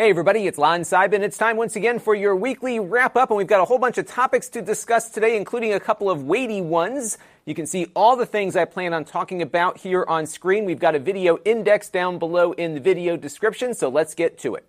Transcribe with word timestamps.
Hey 0.00 0.10
everybody, 0.10 0.46
it's 0.46 0.58
Lon 0.58 0.82
Seidman. 0.82 1.22
It's 1.22 1.36
time 1.36 1.56
once 1.56 1.74
again 1.74 1.98
for 1.98 2.14
your 2.14 2.36
weekly 2.36 2.78
wrap 2.78 3.16
up, 3.16 3.30
and 3.30 3.36
we've 3.36 3.48
got 3.48 3.60
a 3.60 3.64
whole 3.64 3.80
bunch 3.80 3.98
of 3.98 4.06
topics 4.06 4.48
to 4.50 4.62
discuss 4.62 5.10
today, 5.10 5.36
including 5.36 5.72
a 5.72 5.80
couple 5.80 6.08
of 6.08 6.22
weighty 6.22 6.60
ones. 6.60 7.18
You 7.46 7.54
can 7.56 7.66
see 7.66 7.90
all 7.96 8.14
the 8.14 8.24
things 8.24 8.54
I 8.54 8.64
plan 8.64 8.94
on 8.94 9.04
talking 9.04 9.42
about 9.42 9.78
here 9.78 10.04
on 10.06 10.24
screen. 10.26 10.66
We've 10.66 10.78
got 10.78 10.94
a 10.94 11.00
video 11.00 11.38
index 11.38 11.88
down 11.88 12.20
below 12.20 12.52
in 12.52 12.74
the 12.74 12.80
video 12.80 13.16
description, 13.16 13.74
so 13.74 13.88
let's 13.88 14.14
get 14.14 14.38
to 14.38 14.54
it. 14.54 14.66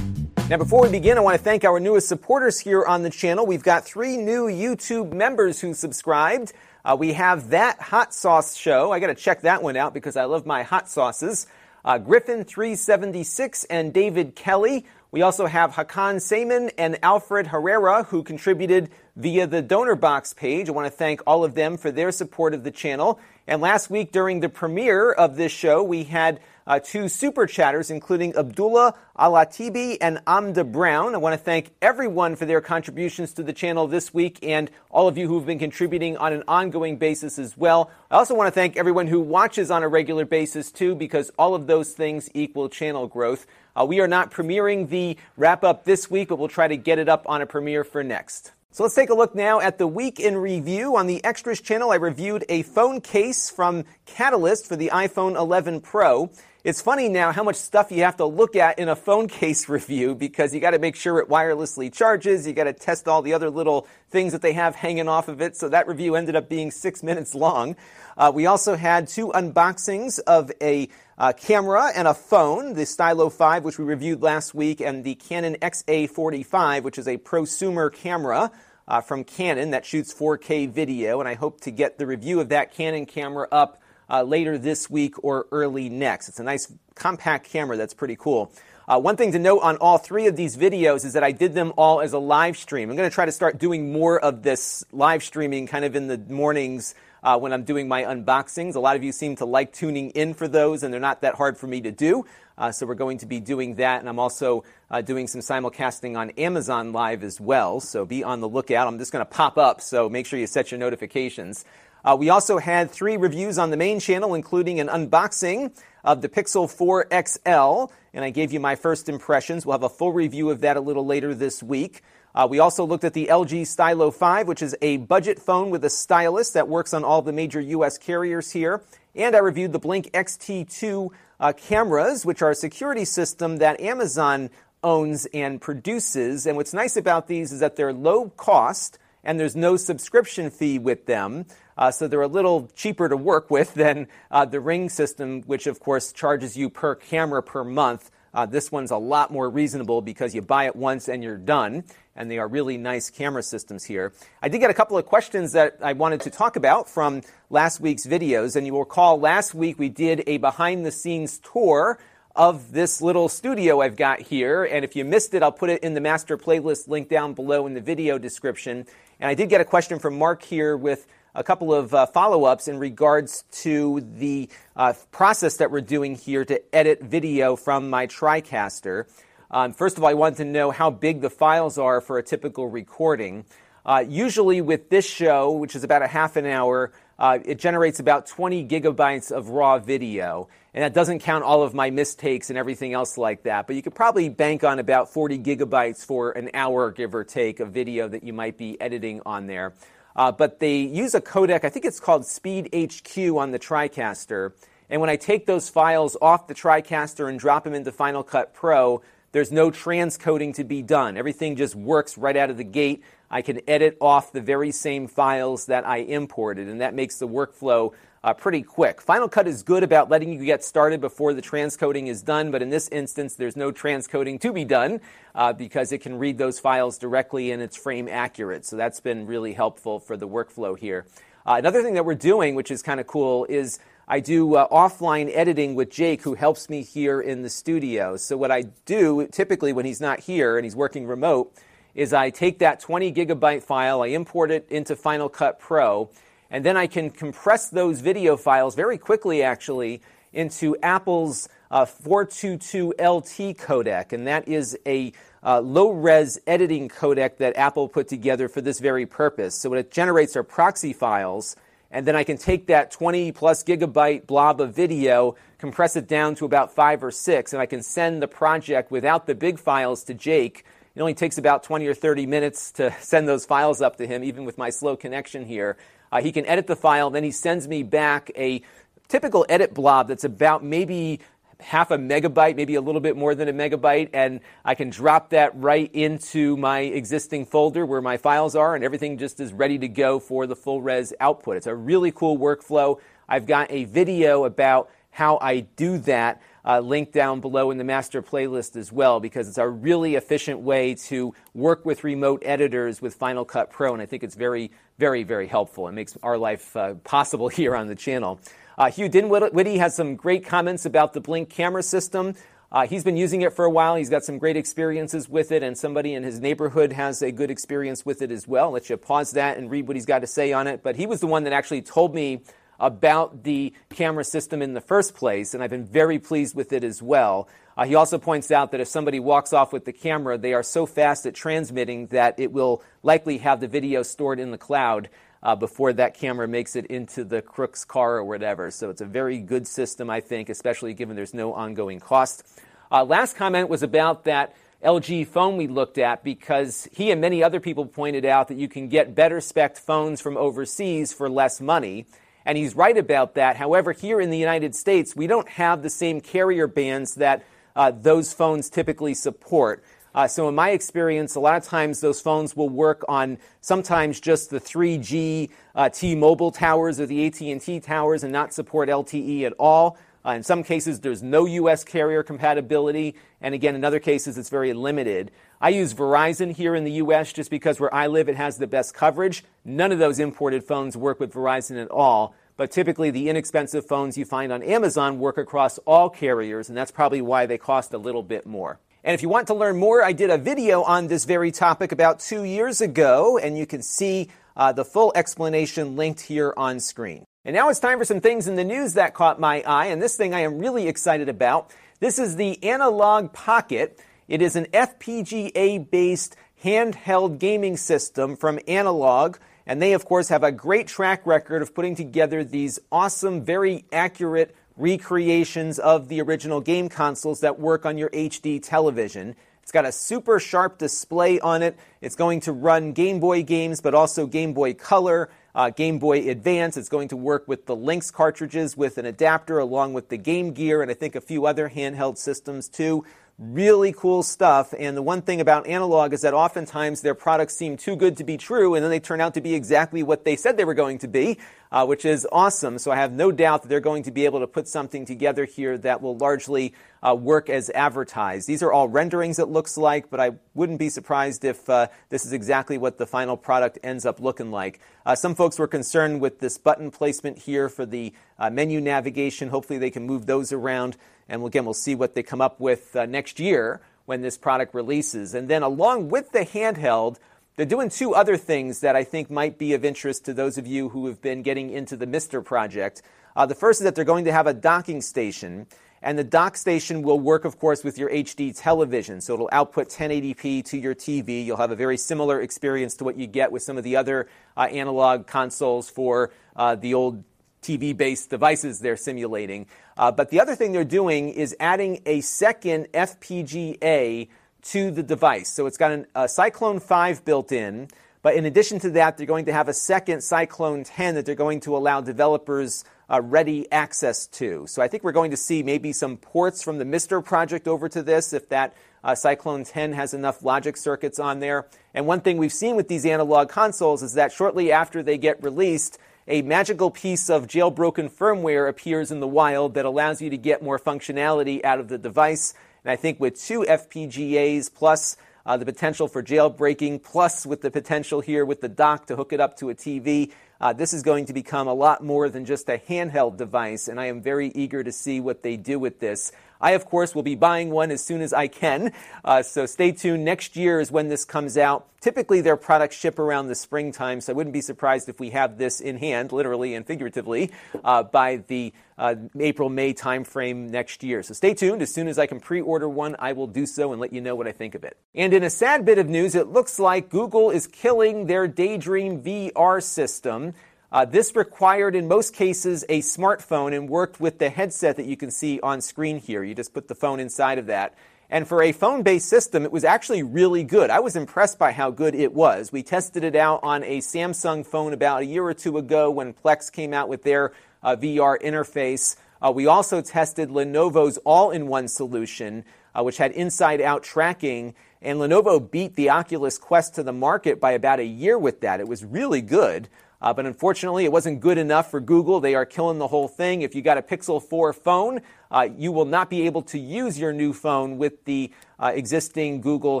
Now, 0.50 0.58
before 0.58 0.82
we 0.82 0.90
begin, 0.90 1.16
I 1.16 1.22
want 1.22 1.38
to 1.38 1.42
thank 1.42 1.64
our 1.64 1.80
newest 1.80 2.08
supporters 2.08 2.58
here 2.58 2.84
on 2.84 3.02
the 3.02 3.10
channel. 3.10 3.46
We've 3.46 3.62
got 3.62 3.86
three 3.86 4.18
new 4.18 4.48
YouTube 4.48 5.14
members 5.14 5.62
who 5.62 5.72
subscribed. 5.72 6.52
Uh, 6.88 6.96
we 6.96 7.12
have 7.12 7.50
that 7.50 7.78
hot 7.82 8.14
sauce 8.14 8.56
show. 8.56 8.90
I 8.92 8.98
got 8.98 9.08
to 9.08 9.14
check 9.14 9.42
that 9.42 9.62
one 9.62 9.76
out 9.76 9.92
because 9.92 10.16
I 10.16 10.24
love 10.24 10.46
my 10.46 10.62
hot 10.62 10.88
sauces. 10.88 11.46
Uh, 11.84 11.98
Griffin 11.98 12.44
376 12.44 13.64
and 13.64 13.92
David 13.92 14.34
Kelly. 14.34 14.86
We 15.10 15.20
also 15.20 15.44
have 15.44 15.72
Hakan 15.72 16.16
Sayman 16.16 16.72
and 16.78 16.98
Alfred 17.02 17.48
Herrera 17.48 18.04
who 18.04 18.22
contributed 18.22 18.90
via 19.16 19.46
the 19.46 19.60
donor 19.60 19.96
box 19.96 20.32
page. 20.32 20.70
I 20.70 20.72
want 20.72 20.86
to 20.86 20.90
thank 20.90 21.20
all 21.26 21.44
of 21.44 21.54
them 21.54 21.76
for 21.76 21.90
their 21.90 22.10
support 22.10 22.54
of 22.54 22.64
the 22.64 22.70
channel. 22.70 23.20
And 23.46 23.60
last 23.60 23.90
week 23.90 24.10
during 24.10 24.40
the 24.40 24.48
premiere 24.48 25.12
of 25.12 25.36
this 25.36 25.52
show, 25.52 25.82
we 25.82 26.04
had 26.04 26.40
uh, 26.68 26.78
two 26.78 27.08
super 27.08 27.46
chatters, 27.46 27.90
including 27.90 28.36
Abdullah 28.36 28.94
Alatibi 29.18 29.96
and 30.02 30.20
Amda 30.26 30.64
Brown. 30.64 31.14
I 31.14 31.18
want 31.18 31.32
to 31.32 31.38
thank 31.38 31.70
everyone 31.80 32.36
for 32.36 32.44
their 32.44 32.60
contributions 32.60 33.32
to 33.34 33.42
the 33.42 33.54
channel 33.54 33.88
this 33.88 34.12
week 34.12 34.38
and 34.42 34.70
all 34.90 35.08
of 35.08 35.16
you 35.16 35.26
who've 35.26 35.46
been 35.46 35.58
contributing 35.58 36.18
on 36.18 36.34
an 36.34 36.44
ongoing 36.46 36.98
basis 36.98 37.38
as 37.38 37.56
well. 37.56 37.90
I 38.10 38.16
also 38.16 38.34
want 38.34 38.48
to 38.48 38.52
thank 38.52 38.76
everyone 38.76 39.06
who 39.06 39.18
watches 39.18 39.70
on 39.70 39.82
a 39.82 39.88
regular 39.88 40.26
basis 40.26 40.70
too, 40.70 40.94
because 40.94 41.30
all 41.38 41.54
of 41.54 41.66
those 41.66 41.92
things 41.92 42.28
equal 42.34 42.68
channel 42.68 43.06
growth. 43.06 43.46
Uh, 43.74 43.86
we 43.86 44.00
are 44.00 44.08
not 44.08 44.30
premiering 44.30 44.90
the 44.90 45.16
wrap 45.38 45.64
up 45.64 45.84
this 45.84 46.10
week, 46.10 46.28
but 46.28 46.38
we'll 46.38 46.48
try 46.48 46.68
to 46.68 46.76
get 46.76 46.98
it 46.98 47.08
up 47.08 47.26
on 47.26 47.40
a 47.40 47.46
premiere 47.46 47.82
for 47.82 48.04
next. 48.04 48.52
So 48.72 48.82
let's 48.82 48.94
take 48.94 49.08
a 49.08 49.14
look 49.14 49.34
now 49.34 49.60
at 49.60 49.78
the 49.78 49.86
week 49.86 50.20
in 50.20 50.36
review. 50.36 50.96
On 50.96 51.06
the 51.06 51.24
Extras 51.24 51.62
channel, 51.62 51.90
I 51.90 51.96
reviewed 51.96 52.44
a 52.50 52.62
phone 52.62 53.00
case 53.00 53.48
from 53.48 53.84
Catalyst 54.04 54.66
for 54.66 54.76
the 54.76 54.90
iPhone 54.92 55.36
11 55.36 55.80
Pro. 55.80 56.30
It's 56.68 56.82
funny 56.82 57.08
now 57.08 57.32
how 57.32 57.44
much 57.44 57.56
stuff 57.56 57.90
you 57.90 58.02
have 58.02 58.18
to 58.18 58.26
look 58.26 58.54
at 58.54 58.78
in 58.78 58.90
a 58.90 58.94
phone 58.94 59.26
case 59.40 59.70
review 59.70 60.14
because 60.14 60.52
you 60.52 60.60
got 60.60 60.72
to 60.72 60.78
make 60.78 60.96
sure 60.96 61.18
it 61.18 61.26
wirelessly 61.26 61.90
charges. 61.90 62.46
You 62.46 62.52
got 62.52 62.64
to 62.64 62.74
test 62.74 63.08
all 63.08 63.22
the 63.22 63.32
other 63.32 63.48
little 63.48 63.88
things 64.10 64.32
that 64.32 64.42
they 64.42 64.52
have 64.52 64.74
hanging 64.74 65.08
off 65.08 65.28
of 65.28 65.40
it. 65.40 65.56
So 65.56 65.70
that 65.70 65.88
review 65.88 66.14
ended 66.14 66.36
up 66.36 66.50
being 66.50 66.70
six 66.70 67.02
minutes 67.08 67.34
long. 67.34 67.74
Uh, 68.18 68.32
we 68.34 68.44
also 68.44 68.76
had 68.76 69.08
two 69.08 69.28
unboxings 69.28 70.20
of 70.26 70.52
a 70.60 70.90
uh, 71.16 71.32
camera 71.32 71.90
and 71.96 72.06
a 72.06 72.12
phone, 72.12 72.74
the 72.74 72.84
Stylo 72.84 73.30
5, 73.30 73.64
which 73.64 73.78
we 73.78 73.86
reviewed 73.86 74.20
last 74.20 74.54
week, 74.54 74.82
and 74.82 75.04
the 75.04 75.14
Canon 75.14 75.56
XA45, 75.62 76.82
which 76.82 76.98
is 76.98 77.08
a 77.08 77.16
prosumer 77.16 77.90
camera. 77.90 78.52
Uh, 78.86 79.02
from 79.02 79.22
Canon 79.22 79.72
that 79.72 79.84
shoots 79.84 80.14
4K 80.14 80.70
video, 80.70 81.20
and 81.20 81.28
I 81.28 81.34
hope 81.34 81.60
to 81.62 81.70
get 81.70 81.98
the 81.98 82.06
review 82.06 82.40
of 82.40 82.48
that 82.48 82.72
Canon 82.72 83.04
camera 83.04 83.46
up 83.52 83.78
uh, 84.10 84.22
later 84.22 84.58
this 84.58 84.88
week 84.88 85.22
or 85.22 85.46
early 85.52 85.88
next. 85.88 86.28
It's 86.28 86.40
a 86.40 86.44
nice 86.44 86.72
compact 86.94 87.48
camera 87.48 87.76
that's 87.76 87.94
pretty 87.94 88.16
cool. 88.16 88.52
Uh, 88.88 88.98
one 88.98 89.16
thing 89.16 89.32
to 89.32 89.38
note 89.38 89.58
on 89.58 89.76
all 89.76 89.98
three 89.98 90.26
of 90.28 90.36
these 90.36 90.56
videos 90.56 91.04
is 91.04 91.12
that 91.12 91.22
I 91.22 91.30
did 91.32 91.52
them 91.52 91.74
all 91.76 92.00
as 92.00 92.14
a 92.14 92.18
live 92.18 92.56
stream. 92.56 92.88
I'm 92.88 92.96
going 92.96 93.08
to 93.08 93.14
try 93.14 93.26
to 93.26 93.32
start 93.32 93.58
doing 93.58 93.92
more 93.92 94.18
of 94.18 94.42
this 94.42 94.82
live 94.92 95.22
streaming 95.22 95.66
kind 95.66 95.84
of 95.84 95.94
in 95.94 96.06
the 96.06 96.16
mornings 96.16 96.94
uh, 97.22 97.38
when 97.38 97.52
I'm 97.52 97.64
doing 97.64 97.86
my 97.86 98.04
unboxings. 98.04 98.76
A 98.76 98.80
lot 98.80 98.96
of 98.96 99.04
you 99.04 99.12
seem 99.12 99.36
to 99.36 99.44
like 99.44 99.74
tuning 99.74 100.10
in 100.10 100.32
for 100.32 100.48
those, 100.48 100.82
and 100.82 100.92
they're 100.92 101.00
not 101.00 101.20
that 101.20 101.34
hard 101.34 101.58
for 101.58 101.66
me 101.66 101.82
to 101.82 101.90
do. 101.90 102.24
Uh, 102.56 102.72
so 102.72 102.86
we're 102.86 102.94
going 102.94 103.18
to 103.18 103.26
be 103.26 103.40
doing 103.40 103.74
that, 103.76 104.00
and 104.00 104.08
I'm 104.08 104.18
also 104.18 104.64
uh, 104.90 105.00
doing 105.00 105.26
some 105.26 105.42
simulcasting 105.42 106.16
on 106.16 106.30
Amazon 106.30 106.92
Live 106.92 107.22
as 107.22 107.40
well. 107.40 107.80
So 107.80 108.04
be 108.04 108.24
on 108.24 108.40
the 108.40 108.48
lookout. 108.48 108.88
I'm 108.88 108.98
just 108.98 109.12
going 109.12 109.24
to 109.24 109.30
pop 109.30 109.58
up, 109.58 109.80
so 109.80 110.08
make 110.08 110.26
sure 110.26 110.38
you 110.38 110.46
set 110.46 110.70
your 110.70 110.80
notifications. 110.80 111.64
Uh, 112.04 112.16
we 112.18 112.30
also 112.30 112.58
had 112.58 112.90
three 112.90 113.16
reviews 113.16 113.58
on 113.58 113.70
the 113.70 113.76
main 113.76 114.00
channel, 114.00 114.34
including 114.34 114.80
an 114.80 114.88
unboxing 114.88 115.72
of 116.04 116.22
the 116.22 116.28
Pixel 116.28 116.70
4 116.70 117.08
XL, 117.10 117.92
and 118.14 118.24
I 118.24 118.30
gave 118.30 118.52
you 118.52 118.60
my 118.60 118.76
first 118.76 119.08
impressions. 119.08 119.66
We'll 119.66 119.74
have 119.74 119.82
a 119.82 119.88
full 119.88 120.12
review 120.12 120.50
of 120.50 120.60
that 120.60 120.76
a 120.76 120.80
little 120.80 121.04
later 121.04 121.34
this 121.34 121.62
week. 121.62 122.02
Uh, 122.34 122.46
we 122.48 122.60
also 122.60 122.84
looked 122.84 123.04
at 123.04 123.14
the 123.14 123.26
LG 123.26 123.66
Stylo 123.66 124.10
5, 124.10 124.46
which 124.46 124.62
is 124.62 124.76
a 124.80 124.98
budget 124.98 125.38
phone 125.40 125.70
with 125.70 125.84
a 125.84 125.90
stylus 125.90 126.50
that 126.50 126.68
works 126.68 126.94
on 126.94 127.04
all 127.04 127.20
the 127.20 127.32
major 127.32 127.60
U.S. 127.60 127.98
carriers 127.98 128.52
here. 128.52 128.82
And 129.14 129.34
I 129.34 129.40
reviewed 129.40 129.72
the 129.72 129.78
Blink 129.78 130.10
XT2 130.12 131.10
uh, 131.40 131.52
cameras, 131.54 132.24
which 132.24 132.42
are 132.42 132.50
a 132.50 132.54
security 132.54 133.04
system 133.04 133.56
that 133.56 133.80
Amazon 133.80 134.50
owns 134.82 135.26
and 135.26 135.60
produces. 135.60 136.46
And 136.46 136.56
what's 136.56 136.72
nice 136.72 136.96
about 136.96 137.26
these 137.26 137.52
is 137.52 137.60
that 137.60 137.76
they're 137.76 137.92
low 137.92 138.28
cost 138.30 138.98
and 139.24 139.38
there's 139.38 139.56
no 139.56 139.76
subscription 139.76 140.50
fee 140.50 140.78
with 140.78 141.06
them. 141.06 141.46
Uh, 141.78 141.92
so 141.92 142.08
they're 142.08 142.20
a 142.20 142.26
little 142.26 142.68
cheaper 142.74 143.08
to 143.08 143.16
work 143.16 143.50
with 143.50 143.72
than 143.74 144.08
uh, 144.30 144.44
the 144.44 144.60
Ring 144.60 144.88
system, 144.88 145.42
which 145.42 145.68
of 145.68 145.78
course 145.78 146.12
charges 146.12 146.56
you 146.56 146.68
per 146.68 146.96
camera 146.96 147.42
per 147.42 147.62
month. 147.62 148.10
Uh, 148.34 148.44
this 148.44 148.70
one's 148.70 148.90
a 148.90 148.98
lot 148.98 149.32
more 149.32 149.48
reasonable 149.48 150.02
because 150.02 150.34
you 150.34 150.42
buy 150.42 150.66
it 150.66 150.76
once 150.76 151.08
and 151.08 151.22
you're 151.22 151.38
done, 151.38 151.84
and 152.14 152.30
they 152.30 152.38
are 152.38 152.48
really 152.48 152.76
nice 152.76 153.10
camera 153.10 153.42
systems 153.42 153.84
here. 153.84 154.12
I 154.42 154.48
did 154.48 154.58
get 154.58 154.70
a 154.70 154.74
couple 154.74 154.98
of 154.98 155.06
questions 155.06 155.52
that 155.52 155.78
I 155.80 155.92
wanted 155.94 156.20
to 156.22 156.30
talk 156.30 156.56
about 156.56 156.90
from 156.90 157.22
last 157.48 157.80
week's 157.80 158.06
videos, 158.06 158.56
and 158.56 158.66
you 158.66 158.72
will 158.72 158.80
recall 158.80 159.18
last 159.18 159.54
week 159.54 159.78
we 159.78 159.88
did 159.88 160.24
a 160.26 160.36
behind 160.38 160.84
the 160.84 160.92
scenes 160.92 161.38
tour 161.38 161.98
of 162.36 162.70
this 162.70 163.02
little 163.02 163.28
studio 163.28 163.80
I've 163.80 163.96
got 163.96 164.20
here. 164.20 164.64
And 164.64 164.84
if 164.84 164.94
you 164.94 165.04
missed 165.04 165.34
it, 165.34 165.42
I'll 165.42 165.50
put 165.50 165.70
it 165.70 165.82
in 165.82 165.94
the 165.94 166.00
master 166.00 166.36
playlist 166.38 166.86
link 166.86 167.08
down 167.08 167.34
below 167.34 167.66
in 167.66 167.74
the 167.74 167.80
video 167.80 168.18
description. 168.18 168.86
And 169.18 169.28
I 169.28 169.34
did 169.34 169.48
get 169.48 169.60
a 169.60 169.64
question 169.64 169.98
from 169.98 170.16
Mark 170.16 170.44
here 170.44 170.76
with 170.76 171.06
a 171.34 171.44
couple 171.44 171.74
of 171.74 171.94
uh, 171.94 172.06
follow 172.06 172.44
ups 172.44 172.68
in 172.68 172.78
regards 172.78 173.44
to 173.50 174.00
the 174.16 174.48
uh, 174.76 174.94
process 175.10 175.58
that 175.58 175.70
we're 175.70 175.80
doing 175.80 176.14
here 176.14 176.44
to 176.44 176.62
edit 176.74 177.02
video 177.02 177.56
from 177.56 177.90
my 177.90 178.06
TriCaster. 178.06 179.06
Um, 179.50 179.72
first 179.72 179.96
of 179.96 180.04
all, 180.04 180.10
I 180.10 180.14
wanted 180.14 180.38
to 180.38 180.44
know 180.44 180.70
how 180.70 180.90
big 180.90 181.20
the 181.20 181.30
files 181.30 181.78
are 181.78 182.00
for 182.00 182.18
a 182.18 182.22
typical 182.22 182.68
recording. 182.68 183.44
Uh, 183.86 184.04
usually, 184.06 184.60
with 184.60 184.90
this 184.90 185.08
show, 185.08 185.52
which 185.52 185.74
is 185.74 185.84
about 185.84 186.02
a 186.02 186.06
half 186.06 186.36
an 186.36 186.44
hour, 186.44 186.92
uh, 187.18 187.38
it 187.44 187.58
generates 187.58 187.98
about 187.98 188.26
20 188.26 188.66
gigabytes 188.68 189.32
of 189.32 189.48
raw 189.48 189.78
video. 189.78 190.48
And 190.74 190.84
that 190.84 190.92
doesn't 190.92 191.20
count 191.20 191.42
all 191.42 191.62
of 191.62 191.74
my 191.74 191.90
mistakes 191.90 192.50
and 192.50 192.58
everything 192.58 192.92
else 192.92 193.16
like 193.16 193.44
that. 193.44 193.66
But 193.66 193.76
you 193.76 193.82
could 193.82 193.94
probably 193.94 194.28
bank 194.28 194.62
on 194.62 194.78
about 194.78 195.12
40 195.12 195.38
gigabytes 195.38 196.04
for 196.04 196.32
an 196.32 196.50
hour, 196.52 196.90
give 196.90 197.14
or 197.14 197.24
take, 197.24 197.60
of 197.60 197.72
video 197.72 198.06
that 198.08 198.22
you 198.22 198.32
might 198.32 198.58
be 198.58 198.80
editing 198.80 199.22
on 199.24 199.46
there. 199.46 199.72
Uh, 200.16 200.32
but 200.32 200.58
they 200.58 200.78
use 200.78 201.14
a 201.14 201.20
codec, 201.20 201.64
I 201.64 201.68
think 201.68 201.84
it's 201.84 202.00
called 202.00 202.26
Speed 202.26 202.68
HQ 202.74 203.18
on 203.36 203.52
the 203.52 203.58
TriCaster. 203.58 204.52
And 204.90 205.00
when 205.00 205.10
I 205.10 205.16
take 205.16 205.46
those 205.46 205.68
files 205.68 206.16
off 206.20 206.46
the 206.46 206.54
TriCaster 206.54 207.28
and 207.28 207.38
drop 207.38 207.64
them 207.64 207.74
into 207.74 207.92
Final 207.92 208.22
Cut 208.22 208.54
Pro, 208.54 209.02
there's 209.32 209.52
no 209.52 209.70
transcoding 209.70 210.54
to 210.54 210.64
be 210.64 210.82
done. 210.82 211.16
Everything 211.16 211.56
just 211.56 211.74
works 211.74 212.16
right 212.16 212.36
out 212.36 212.50
of 212.50 212.56
the 212.56 212.64
gate. 212.64 213.02
I 213.30 213.42
can 213.42 213.60
edit 213.68 213.98
off 214.00 214.32
the 214.32 214.40
very 214.40 214.72
same 214.72 215.06
files 215.06 215.66
that 215.66 215.86
I 215.86 215.98
imported, 215.98 216.68
and 216.68 216.80
that 216.80 216.94
makes 216.94 217.18
the 217.18 217.28
workflow 217.28 217.92
uh, 218.24 218.34
pretty 218.34 218.62
quick. 218.62 219.00
Final 219.00 219.28
Cut 219.28 219.46
is 219.46 219.62
good 219.62 219.82
about 219.82 220.10
letting 220.10 220.32
you 220.32 220.44
get 220.44 220.64
started 220.64 221.00
before 221.00 221.34
the 221.34 221.42
transcoding 221.42 222.08
is 222.08 222.22
done, 222.22 222.50
but 222.50 222.62
in 222.62 222.70
this 222.70 222.88
instance, 222.88 223.34
there's 223.34 223.56
no 223.56 223.70
transcoding 223.70 224.40
to 224.40 224.52
be 224.52 224.64
done 224.64 225.00
uh, 225.34 225.52
because 225.52 225.92
it 225.92 225.98
can 225.98 226.18
read 226.18 226.38
those 226.38 226.58
files 226.58 226.98
directly 226.98 227.52
and 227.52 227.62
it's 227.62 227.76
frame 227.76 228.08
accurate. 228.08 228.64
So 228.64 228.76
that's 228.76 229.00
been 229.00 229.26
really 229.26 229.52
helpful 229.52 230.00
for 230.00 230.16
the 230.16 230.26
workflow 230.26 230.78
here. 230.78 231.06
Uh, 231.46 231.54
another 231.58 231.82
thing 231.82 231.94
that 231.94 232.04
we're 232.04 232.14
doing, 232.14 232.54
which 232.54 232.70
is 232.70 232.82
kind 232.82 233.00
of 233.00 233.06
cool, 233.06 233.46
is 233.48 233.78
I 234.08 234.20
do 234.20 234.54
uh, 234.54 234.68
offline 234.68 235.30
editing 235.34 235.74
with 235.74 235.90
Jake, 235.90 236.22
who 236.22 236.34
helps 236.34 236.68
me 236.68 236.82
here 236.82 237.20
in 237.20 237.42
the 237.42 237.50
studio. 237.50 238.16
So 238.16 238.36
what 238.36 238.50
I 238.50 238.62
do 238.84 239.28
typically 239.30 239.72
when 239.72 239.84
he's 239.86 240.00
not 240.00 240.20
here 240.20 240.56
and 240.56 240.64
he's 240.64 240.76
working 240.76 241.06
remote 241.06 241.54
is 241.94 242.12
I 242.12 242.30
take 242.30 242.58
that 242.58 242.80
20 242.80 243.12
gigabyte 243.12 243.62
file, 243.62 244.02
I 244.02 244.08
import 244.08 244.50
it 244.50 244.66
into 244.70 244.94
Final 244.94 245.28
Cut 245.28 245.58
Pro, 245.58 246.10
and 246.50 246.64
then 246.64 246.76
I 246.76 246.86
can 246.86 247.10
compress 247.10 247.68
those 247.68 248.00
video 248.00 248.36
files 248.36 248.74
very 248.74 248.98
quickly, 248.98 249.42
actually, 249.42 250.00
into 250.32 250.76
Apple's 250.82 251.48
uh, 251.70 251.84
422 251.84 252.90
LT 252.98 253.56
codec, 253.56 254.12
and 254.12 254.26
that 254.26 254.48
is 254.48 254.78
a 254.86 255.12
uh, 255.42 255.60
low 255.60 255.90
res 255.90 256.38
editing 256.46 256.88
codec 256.88 257.36
that 257.38 257.56
Apple 257.56 257.88
put 257.88 258.08
together 258.08 258.48
for 258.48 258.60
this 258.60 258.80
very 258.80 259.06
purpose. 259.06 259.54
So 259.54 259.72
it 259.74 259.90
generates 259.90 260.36
our 260.36 260.42
proxy 260.42 260.92
files, 260.92 261.56
and 261.90 262.06
then 262.06 262.16
I 262.16 262.24
can 262.24 262.38
take 262.38 262.66
that 262.66 262.90
20 262.90 263.32
plus 263.32 263.62
gigabyte 263.64 264.26
blob 264.26 264.60
of 264.60 264.74
video, 264.74 265.36
compress 265.58 265.96
it 265.96 266.08
down 266.08 266.34
to 266.36 266.44
about 266.44 266.74
five 266.74 267.02
or 267.04 267.10
six, 267.10 267.52
and 267.52 267.62
I 267.62 267.66
can 267.66 267.82
send 267.82 268.22
the 268.22 268.28
project 268.28 268.90
without 268.90 269.26
the 269.26 269.34
big 269.34 269.58
files 269.58 270.04
to 270.04 270.14
Jake. 270.14 270.64
It 270.94 271.00
only 271.00 271.14
takes 271.14 271.38
about 271.38 271.62
20 271.62 271.86
or 271.86 271.94
30 271.94 272.26
minutes 272.26 272.72
to 272.72 272.94
send 273.00 273.28
those 273.28 273.44
files 273.44 273.80
up 273.80 273.96
to 273.96 274.06
him, 274.06 274.24
even 274.24 274.44
with 274.44 274.58
my 274.58 274.70
slow 274.70 274.96
connection 274.96 275.44
here. 275.44 275.76
Uh, 276.10 276.20
he 276.20 276.32
can 276.32 276.46
edit 276.46 276.66
the 276.66 276.76
file, 276.76 277.10
then 277.10 277.24
he 277.24 277.30
sends 277.30 277.68
me 277.68 277.82
back 277.82 278.30
a 278.36 278.62
typical 279.08 279.46
edit 279.48 279.74
blob 279.74 280.08
that's 280.08 280.24
about 280.24 280.62
maybe 280.64 281.20
half 281.60 281.90
a 281.90 281.98
megabyte, 281.98 282.54
maybe 282.56 282.76
a 282.76 282.80
little 282.80 283.00
bit 283.00 283.16
more 283.16 283.34
than 283.34 283.48
a 283.48 283.52
megabyte, 283.52 284.10
and 284.12 284.40
I 284.64 284.74
can 284.74 284.90
drop 284.90 285.30
that 285.30 285.50
right 285.56 285.90
into 285.92 286.56
my 286.56 286.80
existing 286.80 287.46
folder 287.46 287.84
where 287.84 288.00
my 288.00 288.16
files 288.16 288.54
are, 288.54 288.74
and 288.74 288.84
everything 288.84 289.18
just 289.18 289.40
is 289.40 289.52
ready 289.52 289.78
to 289.78 289.88
go 289.88 290.20
for 290.20 290.46
the 290.46 290.54
full 290.54 290.80
res 290.80 291.12
output. 291.20 291.56
It's 291.56 291.66
a 291.66 291.74
really 291.74 292.12
cool 292.12 292.38
workflow. 292.38 293.00
I've 293.28 293.46
got 293.46 293.70
a 293.70 293.84
video 293.84 294.44
about 294.44 294.90
how 295.10 295.38
I 295.42 295.60
do 295.60 295.98
that 295.98 296.40
uh, 296.68 296.80
linked 296.80 297.12
down 297.12 297.40
below 297.40 297.70
in 297.70 297.78
the 297.78 297.84
master 297.84 298.22
playlist 298.22 298.76
as 298.76 298.92
well 298.92 299.20
because 299.20 299.48
it's 299.48 299.56
a 299.56 299.66
really 299.66 300.16
efficient 300.16 300.60
way 300.60 300.94
to 300.94 301.34
work 301.54 301.86
with 301.86 302.04
remote 302.04 302.42
editors 302.44 303.00
with 303.00 303.14
Final 303.14 303.46
Cut 303.46 303.70
Pro, 303.70 303.94
and 303.94 304.02
I 304.02 304.06
think 304.06 304.22
it's 304.22 304.34
very, 304.34 304.70
very, 304.98 305.22
very 305.22 305.46
helpful. 305.46 305.88
It 305.88 305.92
makes 305.92 306.16
our 306.22 306.36
life 306.36 306.76
uh, 306.76 306.94
possible 306.94 307.48
here 307.48 307.74
on 307.74 307.86
the 307.86 307.94
channel. 307.94 308.38
Uh, 308.76 308.90
Hugh 308.90 309.08
Dinwiddie 309.08 309.78
has 309.78 309.96
some 309.96 310.14
great 310.14 310.44
comments 310.44 310.84
about 310.84 311.14
the 311.14 311.20
Blink 311.20 311.48
camera 311.48 311.82
system. 311.82 312.34
Uh, 312.70 312.86
he's 312.86 313.02
been 313.02 313.16
using 313.16 313.40
it 313.40 313.54
for 313.54 313.64
a 313.64 313.70
while. 313.70 313.96
He's 313.96 314.10
got 314.10 314.22
some 314.22 314.36
great 314.36 314.58
experiences 314.58 315.26
with 315.26 315.52
it, 315.52 315.62
and 315.62 315.76
somebody 315.76 316.12
in 316.12 316.22
his 316.22 316.38
neighborhood 316.38 316.92
has 316.92 317.22
a 317.22 317.32
good 317.32 317.50
experience 317.50 318.04
with 318.04 318.20
it 318.20 318.30
as 318.30 318.46
well. 318.46 318.66
I'll 318.66 318.72
let 318.72 318.90
you 318.90 318.96
pause 318.98 319.30
that 319.32 319.56
and 319.56 319.70
read 319.70 319.88
what 319.88 319.96
he's 319.96 320.04
got 320.04 320.18
to 320.18 320.26
say 320.26 320.52
on 320.52 320.66
it. 320.66 320.82
But 320.82 320.96
he 320.96 321.06
was 321.06 321.20
the 321.20 321.26
one 321.26 321.44
that 321.44 321.54
actually 321.54 321.80
told 321.80 322.14
me 322.14 322.42
about 322.78 323.44
the 323.44 323.74
camera 323.90 324.24
system 324.24 324.62
in 324.62 324.74
the 324.74 324.80
first 324.80 325.14
place, 325.14 325.54
and 325.54 325.62
I've 325.62 325.70
been 325.70 325.86
very 325.86 326.18
pleased 326.18 326.54
with 326.54 326.72
it 326.72 326.84
as 326.84 327.02
well. 327.02 327.48
Uh, 327.76 327.84
he 327.84 327.94
also 327.94 328.18
points 328.18 328.50
out 328.50 328.72
that 328.72 328.80
if 328.80 328.88
somebody 328.88 329.20
walks 329.20 329.52
off 329.52 329.72
with 329.72 329.84
the 329.84 329.92
camera, 329.92 330.36
they 330.36 330.52
are 330.52 330.62
so 330.62 330.86
fast 330.86 331.26
at 331.26 331.34
transmitting 331.34 332.08
that 332.08 332.38
it 332.38 332.52
will 332.52 332.82
likely 333.02 333.38
have 333.38 333.60
the 333.60 333.68
video 333.68 334.02
stored 334.02 334.40
in 334.40 334.50
the 334.50 334.58
cloud 334.58 335.08
uh, 335.42 335.54
before 335.54 335.92
that 335.92 336.14
camera 336.14 336.48
makes 336.48 336.74
it 336.74 336.86
into 336.86 337.24
the 337.24 337.40
crook's 337.40 337.84
car 337.84 338.16
or 338.16 338.24
whatever. 338.24 338.70
So 338.70 338.90
it's 338.90 339.00
a 339.00 339.06
very 339.06 339.38
good 339.38 339.66
system, 339.66 340.10
I 340.10 340.20
think, 340.20 340.48
especially 340.48 340.94
given 340.94 341.16
there's 341.16 341.34
no 341.34 341.52
ongoing 341.52 342.00
cost. 342.00 342.44
Uh, 342.90 343.04
last 343.04 343.36
comment 343.36 343.68
was 343.68 343.82
about 343.82 344.24
that 344.24 344.56
LG 344.84 345.26
phone 345.28 345.56
we 345.56 345.66
looked 345.66 345.98
at 345.98 346.22
because 346.22 346.88
he 346.92 347.10
and 347.10 347.20
many 347.20 347.42
other 347.42 347.60
people 347.60 347.84
pointed 347.84 348.24
out 348.24 348.48
that 348.48 348.56
you 348.56 348.68
can 348.68 348.88
get 348.88 349.14
better 349.14 349.40
spec 349.40 349.76
phones 349.76 350.20
from 350.20 350.36
overseas 350.36 351.12
for 351.12 351.28
less 351.28 351.60
money. 351.60 352.06
And 352.48 352.56
he's 352.56 352.74
right 352.74 352.96
about 352.96 353.34
that. 353.34 353.56
However, 353.56 353.92
here 353.92 354.22
in 354.22 354.30
the 354.30 354.38
United 354.38 354.74
States, 354.74 355.14
we 355.14 355.26
don't 355.26 355.48
have 355.50 355.82
the 355.82 355.90
same 355.90 356.18
carrier 356.22 356.66
bands 356.66 357.16
that 357.16 357.44
uh, 357.76 357.90
those 357.90 358.32
phones 358.32 358.70
typically 358.70 359.12
support. 359.12 359.84
Uh, 360.14 360.26
so 360.26 360.48
in 360.48 360.54
my 360.54 360.70
experience, 360.70 361.34
a 361.34 361.40
lot 361.40 361.58
of 361.58 361.64
times 361.64 362.00
those 362.00 362.22
phones 362.22 362.56
will 362.56 362.70
work 362.70 363.04
on 363.06 363.36
sometimes 363.60 364.18
just 364.18 364.48
the 364.48 364.58
3G 364.58 365.50
uh, 365.74 365.90
T-Mobile 365.90 366.50
towers 366.50 366.98
or 366.98 367.04
the 367.04 367.26
AT&T 367.26 367.80
towers 367.80 368.24
and 368.24 368.32
not 368.32 368.54
support 368.54 368.88
LTE 368.88 369.42
at 369.42 369.52
all. 369.58 369.98
Uh, 370.24 370.32
in 370.32 370.42
some 370.42 370.62
cases, 370.62 371.00
there's 371.00 371.22
no 371.22 371.44
U.S. 371.44 371.84
carrier 371.84 372.22
compatibility, 372.22 373.14
and 373.40 373.54
again, 373.54 373.74
in 373.74 373.84
other 373.84 374.00
cases, 374.00 374.36
it's 374.36 374.48
very 374.48 374.72
limited. 374.72 375.30
I 375.60 375.70
use 375.70 375.94
Verizon 375.94 376.52
here 376.52 376.74
in 376.74 376.84
the 376.84 376.92
U.S. 376.92 377.32
just 377.32 377.50
because 377.50 377.78
where 377.78 377.92
I 377.94 378.08
live, 378.08 378.28
it 378.28 378.36
has 378.36 378.58
the 378.58 378.66
best 378.66 378.94
coverage. 378.94 379.44
None 379.64 379.92
of 379.92 379.98
those 379.98 380.18
imported 380.18 380.64
phones 380.64 380.96
work 380.96 381.20
with 381.20 381.32
Verizon 381.32 381.80
at 381.80 381.90
all, 381.90 382.34
but 382.58 382.72
typically 382.72 383.10
the 383.10 383.30
inexpensive 383.30 383.86
phones 383.86 384.18
you 384.18 384.26
find 384.26 384.52
on 384.52 384.62
Amazon 384.62 385.20
work 385.20 385.38
across 385.38 385.78
all 385.86 386.10
carriers, 386.10 386.68
and 386.68 386.76
that's 386.76 386.90
probably 386.90 387.22
why 387.22 387.46
they 387.46 387.56
cost 387.56 387.94
a 387.94 387.98
little 387.98 388.22
bit 388.22 388.44
more. 388.44 388.80
And 389.04 389.14
if 389.14 389.22
you 389.22 389.28
want 389.28 389.46
to 389.46 389.54
learn 389.54 389.78
more, 389.78 390.02
I 390.02 390.12
did 390.12 390.28
a 390.28 390.36
video 390.36 390.82
on 390.82 391.06
this 391.06 391.24
very 391.24 391.52
topic 391.52 391.92
about 391.92 392.18
two 392.18 392.42
years 392.42 392.80
ago, 392.80 393.38
and 393.38 393.56
you 393.56 393.64
can 393.64 393.80
see 393.80 394.28
uh, 394.56 394.72
the 394.72 394.84
full 394.84 395.12
explanation 395.14 395.94
linked 395.96 396.20
here 396.20 396.52
on 396.56 396.80
screen. 396.80 397.24
And 397.44 397.54
now 397.54 397.68
it's 397.68 397.78
time 397.78 397.98
for 397.98 398.04
some 398.04 398.20
things 398.20 398.48
in 398.48 398.56
the 398.56 398.64
news 398.64 398.94
that 398.94 399.14
caught 399.14 399.38
my 399.38 399.62
eye, 399.62 399.86
and 399.86 400.02
this 400.02 400.16
thing 400.16 400.34
I 400.34 400.40
am 400.40 400.58
really 400.58 400.88
excited 400.88 401.28
about. 401.28 401.72
This 402.00 402.18
is 402.18 402.34
the 402.34 402.62
Analogue 402.64 403.32
Pocket. 403.32 404.00
It 404.26 404.42
is 404.42 404.56
an 404.56 404.66
FPGA 404.66 405.88
based 405.88 406.34
handheld 406.64 407.38
gaming 407.38 407.76
system 407.76 408.36
from 408.36 408.58
Analogue. 408.66 409.38
And 409.68 409.82
they, 409.82 409.92
of 409.92 410.06
course, 410.06 410.30
have 410.30 410.42
a 410.42 410.50
great 410.50 410.88
track 410.88 411.26
record 411.26 411.60
of 411.60 411.74
putting 411.74 411.94
together 411.94 412.42
these 412.42 412.78
awesome, 412.90 413.44
very 413.44 413.84
accurate 413.92 414.56
recreations 414.78 415.78
of 415.78 416.08
the 416.08 416.22
original 416.22 416.62
game 416.62 416.88
consoles 416.88 417.40
that 417.40 417.60
work 417.60 417.84
on 417.84 417.98
your 417.98 418.08
HD 418.08 418.62
television. 418.62 419.36
It's 419.62 419.70
got 419.70 419.84
a 419.84 419.92
super 419.92 420.40
sharp 420.40 420.78
display 420.78 421.38
on 421.40 421.62
it. 421.62 421.76
It's 422.00 422.16
going 422.16 422.40
to 422.40 422.52
run 422.52 422.92
Game 422.92 423.20
Boy 423.20 423.42
games, 423.42 423.82
but 423.82 423.94
also 423.94 424.26
Game 424.26 424.54
Boy 424.54 424.72
Color, 424.72 425.28
uh, 425.54 425.68
Game 425.68 425.98
Boy 425.98 426.30
Advance. 426.30 426.78
It's 426.78 426.88
going 426.88 427.08
to 427.08 427.18
work 427.18 427.46
with 427.46 427.66
the 427.66 427.76
Lynx 427.76 428.10
cartridges 428.10 428.74
with 428.74 428.96
an 428.96 429.04
adapter, 429.04 429.58
along 429.58 429.92
with 429.92 430.08
the 430.08 430.16
Game 430.16 430.52
Gear, 430.52 430.80
and 430.80 430.90
I 430.90 430.94
think 430.94 431.14
a 431.14 431.20
few 431.20 431.44
other 431.44 431.68
handheld 431.68 432.16
systems 432.16 432.70
too. 432.70 433.04
Really 433.40 433.92
cool 433.92 434.24
stuff. 434.24 434.74
And 434.76 434.96
the 434.96 435.02
one 435.02 435.22
thing 435.22 435.40
about 435.40 435.68
Analogue 435.68 436.12
is 436.12 436.22
that 436.22 436.34
oftentimes 436.34 437.02
their 437.02 437.14
products 437.14 437.54
seem 437.54 437.76
too 437.76 437.94
good 437.94 438.16
to 438.16 438.24
be 438.24 438.36
true, 438.36 438.74
and 438.74 438.82
then 438.82 438.90
they 438.90 438.98
turn 438.98 439.20
out 439.20 439.34
to 439.34 439.40
be 439.40 439.54
exactly 439.54 440.02
what 440.02 440.24
they 440.24 440.34
said 440.34 440.56
they 440.56 440.64
were 440.64 440.74
going 440.74 440.98
to 440.98 441.06
be, 441.06 441.38
uh, 441.70 441.86
which 441.86 442.04
is 442.04 442.26
awesome. 442.32 442.78
So 442.78 442.90
I 442.90 442.96
have 442.96 443.12
no 443.12 443.30
doubt 443.30 443.62
that 443.62 443.68
they're 443.68 443.78
going 443.78 444.02
to 444.02 444.10
be 444.10 444.24
able 444.24 444.40
to 444.40 444.48
put 444.48 444.66
something 444.66 445.06
together 445.06 445.44
here 445.44 445.78
that 445.78 446.02
will 446.02 446.16
largely 446.16 446.74
uh, 447.00 447.14
work 447.14 447.48
as 447.48 447.70
advertised. 447.70 448.48
These 448.48 448.64
are 448.64 448.72
all 448.72 448.88
renderings, 448.88 449.38
it 449.38 449.46
looks 449.46 449.78
like, 449.78 450.10
but 450.10 450.18
I 450.18 450.32
wouldn't 450.54 450.80
be 450.80 450.88
surprised 450.88 451.44
if 451.44 451.70
uh, 451.70 451.86
this 452.08 452.26
is 452.26 452.32
exactly 452.32 452.76
what 452.76 452.98
the 452.98 453.06
final 453.06 453.36
product 453.36 453.78
ends 453.84 454.04
up 454.04 454.18
looking 454.18 454.50
like. 454.50 454.80
Uh, 455.06 455.14
some 455.14 455.36
folks 455.36 455.60
were 455.60 455.68
concerned 455.68 456.20
with 456.20 456.40
this 456.40 456.58
button 456.58 456.90
placement 456.90 457.38
here 457.38 457.68
for 457.68 457.86
the 457.86 458.12
uh, 458.36 458.50
menu 458.50 458.80
navigation. 458.80 459.48
Hopefully, 459.48 459.78
they 459.78 459.90
can 459.90 460.04
move 460.06 460.26
those 460.26 460.52
around. 460.52 460.96
And 461.28 461.44
again, 461.44 461.64
we'll 461.64 461.74
see 461.74 461.94
what 461.94 462.14
they 462.14 462.22
come 462.22 462.40
up 462.40 462.58
with 462.60 462.96
uh, 462.96 463.06
next 463.06 463.38
year 463.38 463.80
when 464.06 464.22
this 464.22 464.38
product 464.38 464.74
releases. 464.74 465.34
And 465.34 465.48
then, 465.48 465.62
along 465.62 466.08
with 466.08 466.32
the 466.32 466.40
handheld, 466.40 467.18
they're 467.56 467.66
doing 467.66 467.90
two 467.90 468.14
other 468.14 468.36
things 468.36 468.80
that 468.80 468.96
I 468.96 469.04
think 469.04 469.30
might 469.30 469.58
be 469.58 469.74
of 469.74 469.84
interest 469.84 470.24
to 470.26 470.32
those 470.32 470.58
of 470.58 470.66
you 470.66 470.88
who 470.88 471.06
have 471.06 471.20
been 471.20 471.42
getting 471.42 471.70
into 471.70 471.96
the 471.96 472.06
MiSTer 472.06 472.44
project. 472.44 473.02
Uh, 473.36 473.46
the 473.46 473.54
first 473.54 473.80
is 473.80 473.84
that 473.84 473.94
they're 473.94 474.04
going 474.04 474.24
to 474.24 474.32
have 474.32 474.46
a 474.46 474.54
docking 474.54 475.00
station. 475.00 475.66
And 476.00 476.16
the 476.16 476.24
dock 476.24 476.56
station 476.56 477.02
will 477.02 477.18
work, 477.18 477.44
of 477.44 477.58
course, 477.58 477.82
with 477.82 477.98
your 477.98 478.08
HD 478.10 478.56
television. 478.56 479.20
So 479.20 479.34
it'll 479.34 479.48
output 479.50 479.88
1080p 479.88 480.64
to 480.66 480.78
your 480.78 480.94
TV. 480.94 481.44
You'll 481.44 481.56
have 481.56 481.72
a 481.72 481.76
very 481.76 481.96
similar 481.96 482.40
experience 482.40 482.94
to 482.96 483.04
what 483.04 483.16
you 483.16 483.26
get 483.26 483.50
with 483.50 483.62
some 483.62 483.76
of 483.76 483.84
the 483.84 483.96
other 483.96 484.28
uh, 484.56 484.62
analog 484.62 485.26
consoles 485.26 485.90
for 485.90 486.30
uh, 486.54 486.76
the 486.76 486.94
old 486.94 487.24
TV 487.62 487.96
based 487.96 488.30
devices 488.30 488.80
they're 488.80 488.96
simulating. 488.96 489.66
Uh, 489.96 490.12
but 490.12 490.30
the 490.30 490.40
other 490.40 490.54
thing 490.54 490.72
they're 490.72 490.84
doing 490.84 491.28
is 491.28 491.56
adding 491.60 492.00
a 492.06 492.20
second 492.20 492.86
FPGA 492.94 494.28
to 494.62 494.90
the 494.90 495.02
device. 495.02 495.52
So 495.52 495.66
it's 495.66 495.76
got 495.76 495.92
an, 495.92 496.06
a 496.14 496.28
Cyclone 496.28 496.80
5 496.80 497.24
built 497.24 497.52
in. 497.52 497.88
But 498.20 498.34
in 498.34 498.44
addition 498.44 498.80
to 498.80 498.90
that, 498.90 499.16
they're 499.16 499.26
going 499.26 499.46
to 499.46 499.52
have 499.52 499.68
a 499.68 499.74
second 499.74 500.22
Cyclone 500.22 500.84
10 500.84 501.14
that 501.14 501.26
they're 501.26 501.34
going 501.34 501.60
to 501.60 501.76
allow 501.76 502.00
developers 502.00 502.84
uh, 503.10 503.22
ready 503.22 503.70
access 503.72 504.26
to. 504.26 504.66
So 504.66 504.82
I 504.82 504.88
think 504.88 505.04
we're 505.04 505.12
going 505.12 505.30
to 505.30 505.36
see 505.36 505.62
maybe 505.62 505.92
some 505.92 506.16
ports 506.16 506.62
from 506.62 506.78
the 506.78 506.84
MiSTer 506.84 507.24
project 507.24 507.68
over 507.68 507.88
to 507.88 508.02
this 508.02 508.32
if 508.32 508.48
that 508.48 508.74
uh, 509.02 509.14
Cyclone 509.14 509.64
10 509.64 509.92
has 509.92 510.12
enough 510.12 510.42
logic 510.42 510.76
circuits 510.76 511.18
on 511.18 511.40
there. 511.40 511.66
And 511.94 512.06
one 512.06 512.20
thing 512.20 512.36
we've 512.36 512.52
seen 512.52 512.76
with 512.76 512.88
these 512.88 513.06
analog 513.06 513.48
consoles 513.48 514.02
is 514.02 514.14
that 514.14 514.32
shortly 514.32 514.72
after 514.72 515.02
they 515.02 515.16
get 515.16 515.42
released, 515.42 515.98
a 516.28 516.42
magical 516.42 516.90
piece 516.90 517.30
of 517.30 517.46
jailbroken 517.46 518.10
firmware 518.12 518.68
appears 518.68 519.10
in 519.10 519.18
the 519.18 519.26
wild 519.26 519.74
that 519.74 519.86
allows 519.86 520.20
you 520.20 520.28
to 520.28 520.36
get 520.36 520.62
more 520.62 520.78
functionality 520.78 521.64
out 521.64 521.80
of 521.80 521.88
the 521.88 521.96
device. 521.96 522.52
And 522.84 522.90
I 522.90 522.96
think 522.96 523.18
with 523.18 523.40
two 523.40 523.60
FPGAs 523.62 524.72
plus 524.72 525.16
uh, 525.46 525.56
the 525.56 525.64
potential 525.64 526.06
for 526.06 526.22
jailbreaking, 526.22 527.02
plus 527.02 527.46
with 527.46 527.62
the 527.62 527.70
potential 527.70 528.20
here 528.20 528.44
with 528.44 528.60
the 528.60 528.68
dock 528.68 529.06
to 529.06 529.16
hook 529.16 529.32
it 529.32 529.40
up 529.40 529.56
to 529.56 529.70
a 529.70 529.74
TV, 529.74 530.30
uh, 530.60 530.74
this 530.74 530.92
is 530.92 531.02
going 531.02 531.24
to 531.24 531.32
become 531.32 531.66
a 531.66 531.72
lot 531.72 532.04
more 532.04 532.28
than 532.28 532.44
just 532.44 532.68
a 532.68 532.76
handheld 532.76 533.38
device. 533.38 533.88
And 533.88 533.98
I 533.98 534.06
am 534.06 534.20
very 534.20 534.48
eager 534.48 534.84
to 534.84 534.92
see 534.92 535.20
what 535.20 535.42
they 535.42 535.56
do 535.56 535.78
with 535.78 535.98
this. 535.98 536.32
I, 536.60 536.72
of 536.72 536.84
course, 536.86 537.14
will 537.14 537.22
be 537.22 537.34
buying 537.34 537.70
one 537.70 537.90
as 537.90 538.02
soon 538.02 538.20
as 538.20 538.32
I 538.32 538.48
can. 538.48 538.92
Uh, 539.24 539.42
so 539.42 539.66
stay 539.66 539.92
tuned. 539.92 540.24
Next 540.24 540.56
year 540.56 540.80
is 540.80 540.90
when 540.90 541.08
this 541.08 541.24
comes 541.24 541.56
out. 541.56 541.86
typically 542.00 542.40
their 542.40 542.56
products 542.56 542.96
ship 542.96 543.18
around 543.18 543.48
the 543.48 543.54
springtime, 543.54 544.20
so 544.20 544.32
I 544.32 544.36
wouldn't 544.36 544.52
be 544.52 544.60
surprised 544.60 545.08
if 545.08 545.18
we 545.18 545.30
have 545.30 545.58
this 545.58 545.80
in 545.80 545.96
hand, 545.96 546.32
literally 546.32 546.74
and 546.74 546.86
figuratively, 546.86 547.50
uh, 547.84 548.04
by 548.04 548.36
the 548.46 548.72
uh, 548.96 549.14
April 549.38 549.68
May 549.68 549.94
timeframe 549.94 550.70
next 550.70 551.02
year. 551.02 551.22
So 551.22 551.34
stay 551.34 551.54
tuned. 551.54 551.82
As 551.82 551.92
soon 551.92 552.08
as 552.08 552.18
I 552.18 552.26
can 552.26 552.40
pre 552.40 552.60
order 552.60 552.88
one, 552.88 553.16
I 553.18 553.32
will 553.32 553.46
do 553.46 553.66
so 553.66 553.92
and 553.92 554.00
let 554.00 554.12
you 554.12 554.20
know 554.20 554.34
what 554.34 554.46
I 554.46 554.52
think 554.52 554.74
of 554.74 554.84
it. 554.84 554.96
And 555.14 555.34
in 555.34 555.42
a 555.42 555.50
sad 555.50 555.84
bit 555.84 555.98
of 555.98 556.08
news, 556.08 556.34
it 556.34 556.48
looks 556.48 556.78
like 556.78 557.10
Google 557.10 557.50
is 557.50 557.66
killing 557.66 558.26
their 558.26 558.46
Daydream 558.46 559.22
VR 559.22 559.82
system. 559.82 560.54
Uh, 560.90 561.04
this 561.04 561.36
required, 561.36 561.94
in 561.94 562.08
most 562.08 562.34
cases, 562.34 562.82
a 562.88 563.00
smartphone 563.02 563.76
and 563.76 563.90
worked 563.90 564.20
with 564.20 564.38
the 564.38 564.48
headset 564.48 564.96
that 564.96 565.04
you 565.04 565.18
can 565.18 565.30
see 565.30 565.60
on 565.60 565.82
screen 565.82 566.18
here. 566.18 566.42
You 566.42 566.54
just 566.54 566.72
put 566.72 566.88
the 566.88 566.94
phone 566.94 567.20
inside 567.20 567.58
of 567.58 567.66
that. 567.66 567.94
And 568.30 568.48
for 568.48 568.62
a 568.62 568.72
phone 568.72 569.02
based 569.02 569.28
system, 569.28 569.64
it 569.64 569.72
was 569.72 569.84
actually 569.84 570.22
really 570.22 570.64
good. 570.64 570.88
I 570.88 571.00
was 571.00 571.14
impressed 571.14 571.58
by 571.58 571.72
how 571.72 571.90
good 571.90 572.14
it 572.14 572.32
was. 572.32 572.72
We 572.72 572.82
tested 572.82 573.22
it 573.22 573.36
out 573.36 573.60
on 573.62 573.84
a 573.84 573.98
Samsung 573.98 574.64
phone 574.64 574.94
about 574.94 575.22
a 575.22 575.26
year 575.26 575.44
or 575.44 575.54
two 575.54 575.76
ago 575.76 576.10
when 576.10 576.32
Plex 576.32 576.72
came 576.72 576.94
out 576.94 577.08
with 577.08 577.22
their 577.22 577.52
uh, 577.82 577.96
VR 577.96 578.40
interface. 578.40 579.16
Uh, 579.42 579.52
we 579.54 579.66
also 579.66 580.00
tested 580.00 580.48
Lenovo's 580.48 581.18
all 581.18 581.50
in 581.50 581.68
one 581.68 581.88
solution, 581.88 582.64
uh, 582.94 583.02
which 583.02 583.18
had 583.18 583.32
inside 583.32 583.82
out 583.82 584.02
tracking. 584.02 584.74
And 585.02 585.18
Lenovo 585.18 585.70
beat 585.70 585.96
the 585.96 586.10
Oculus 586.10 586.58
Quest 586.58 586.94
to 586.94 587.02
the 587.02 587.12
market 587.12 587.60
by 587.60 587.72
about 587.72 588.00
a 588.00 588.04
year 588.04 588.38
with 588.38 588.62
that. 588.62 588.80
It 588.80 588.88
was 588.88 589.04
really 589.04 589.42
good. 589.42 589.88
Uh, 590.20 590.32
but 590.32 590.46
unfortunately, 590.46 591.04
it 591.04 591.12
wasn't 591.12 591.40
good 591.40 591.58
enough 591.58 591.90
for 591.90 592.00
Google. 592.00 592.40
They 592.40 592.54
are 592.54 592.66
killing 592.66 592.98
the 592.98 593.06
whole 593.06 593.28
thing. 593.28 593.62
If 593.62 593.74
you 593.74 593.82
got 593.82 593.98
a 593.98 594.02
Pixel 594.02 594.42
4 594.42 594.72
phone, 594.72 595.20
uh, 595.50 595.68
you 595.76 595.92
will 595.92 596.04
not 596.04 596.28
be 596.28 596.46
able 596.46 596.62
to 596.62 596.78
use 596.78 597.18
your 597.18 597.32
new 597.32 597.52
phone 597.52 597.98
with 597.98 598.24
the 598.24 598.52
uh, 598.80 598.92
existing 598.94 599.60
Google 599.60 600.00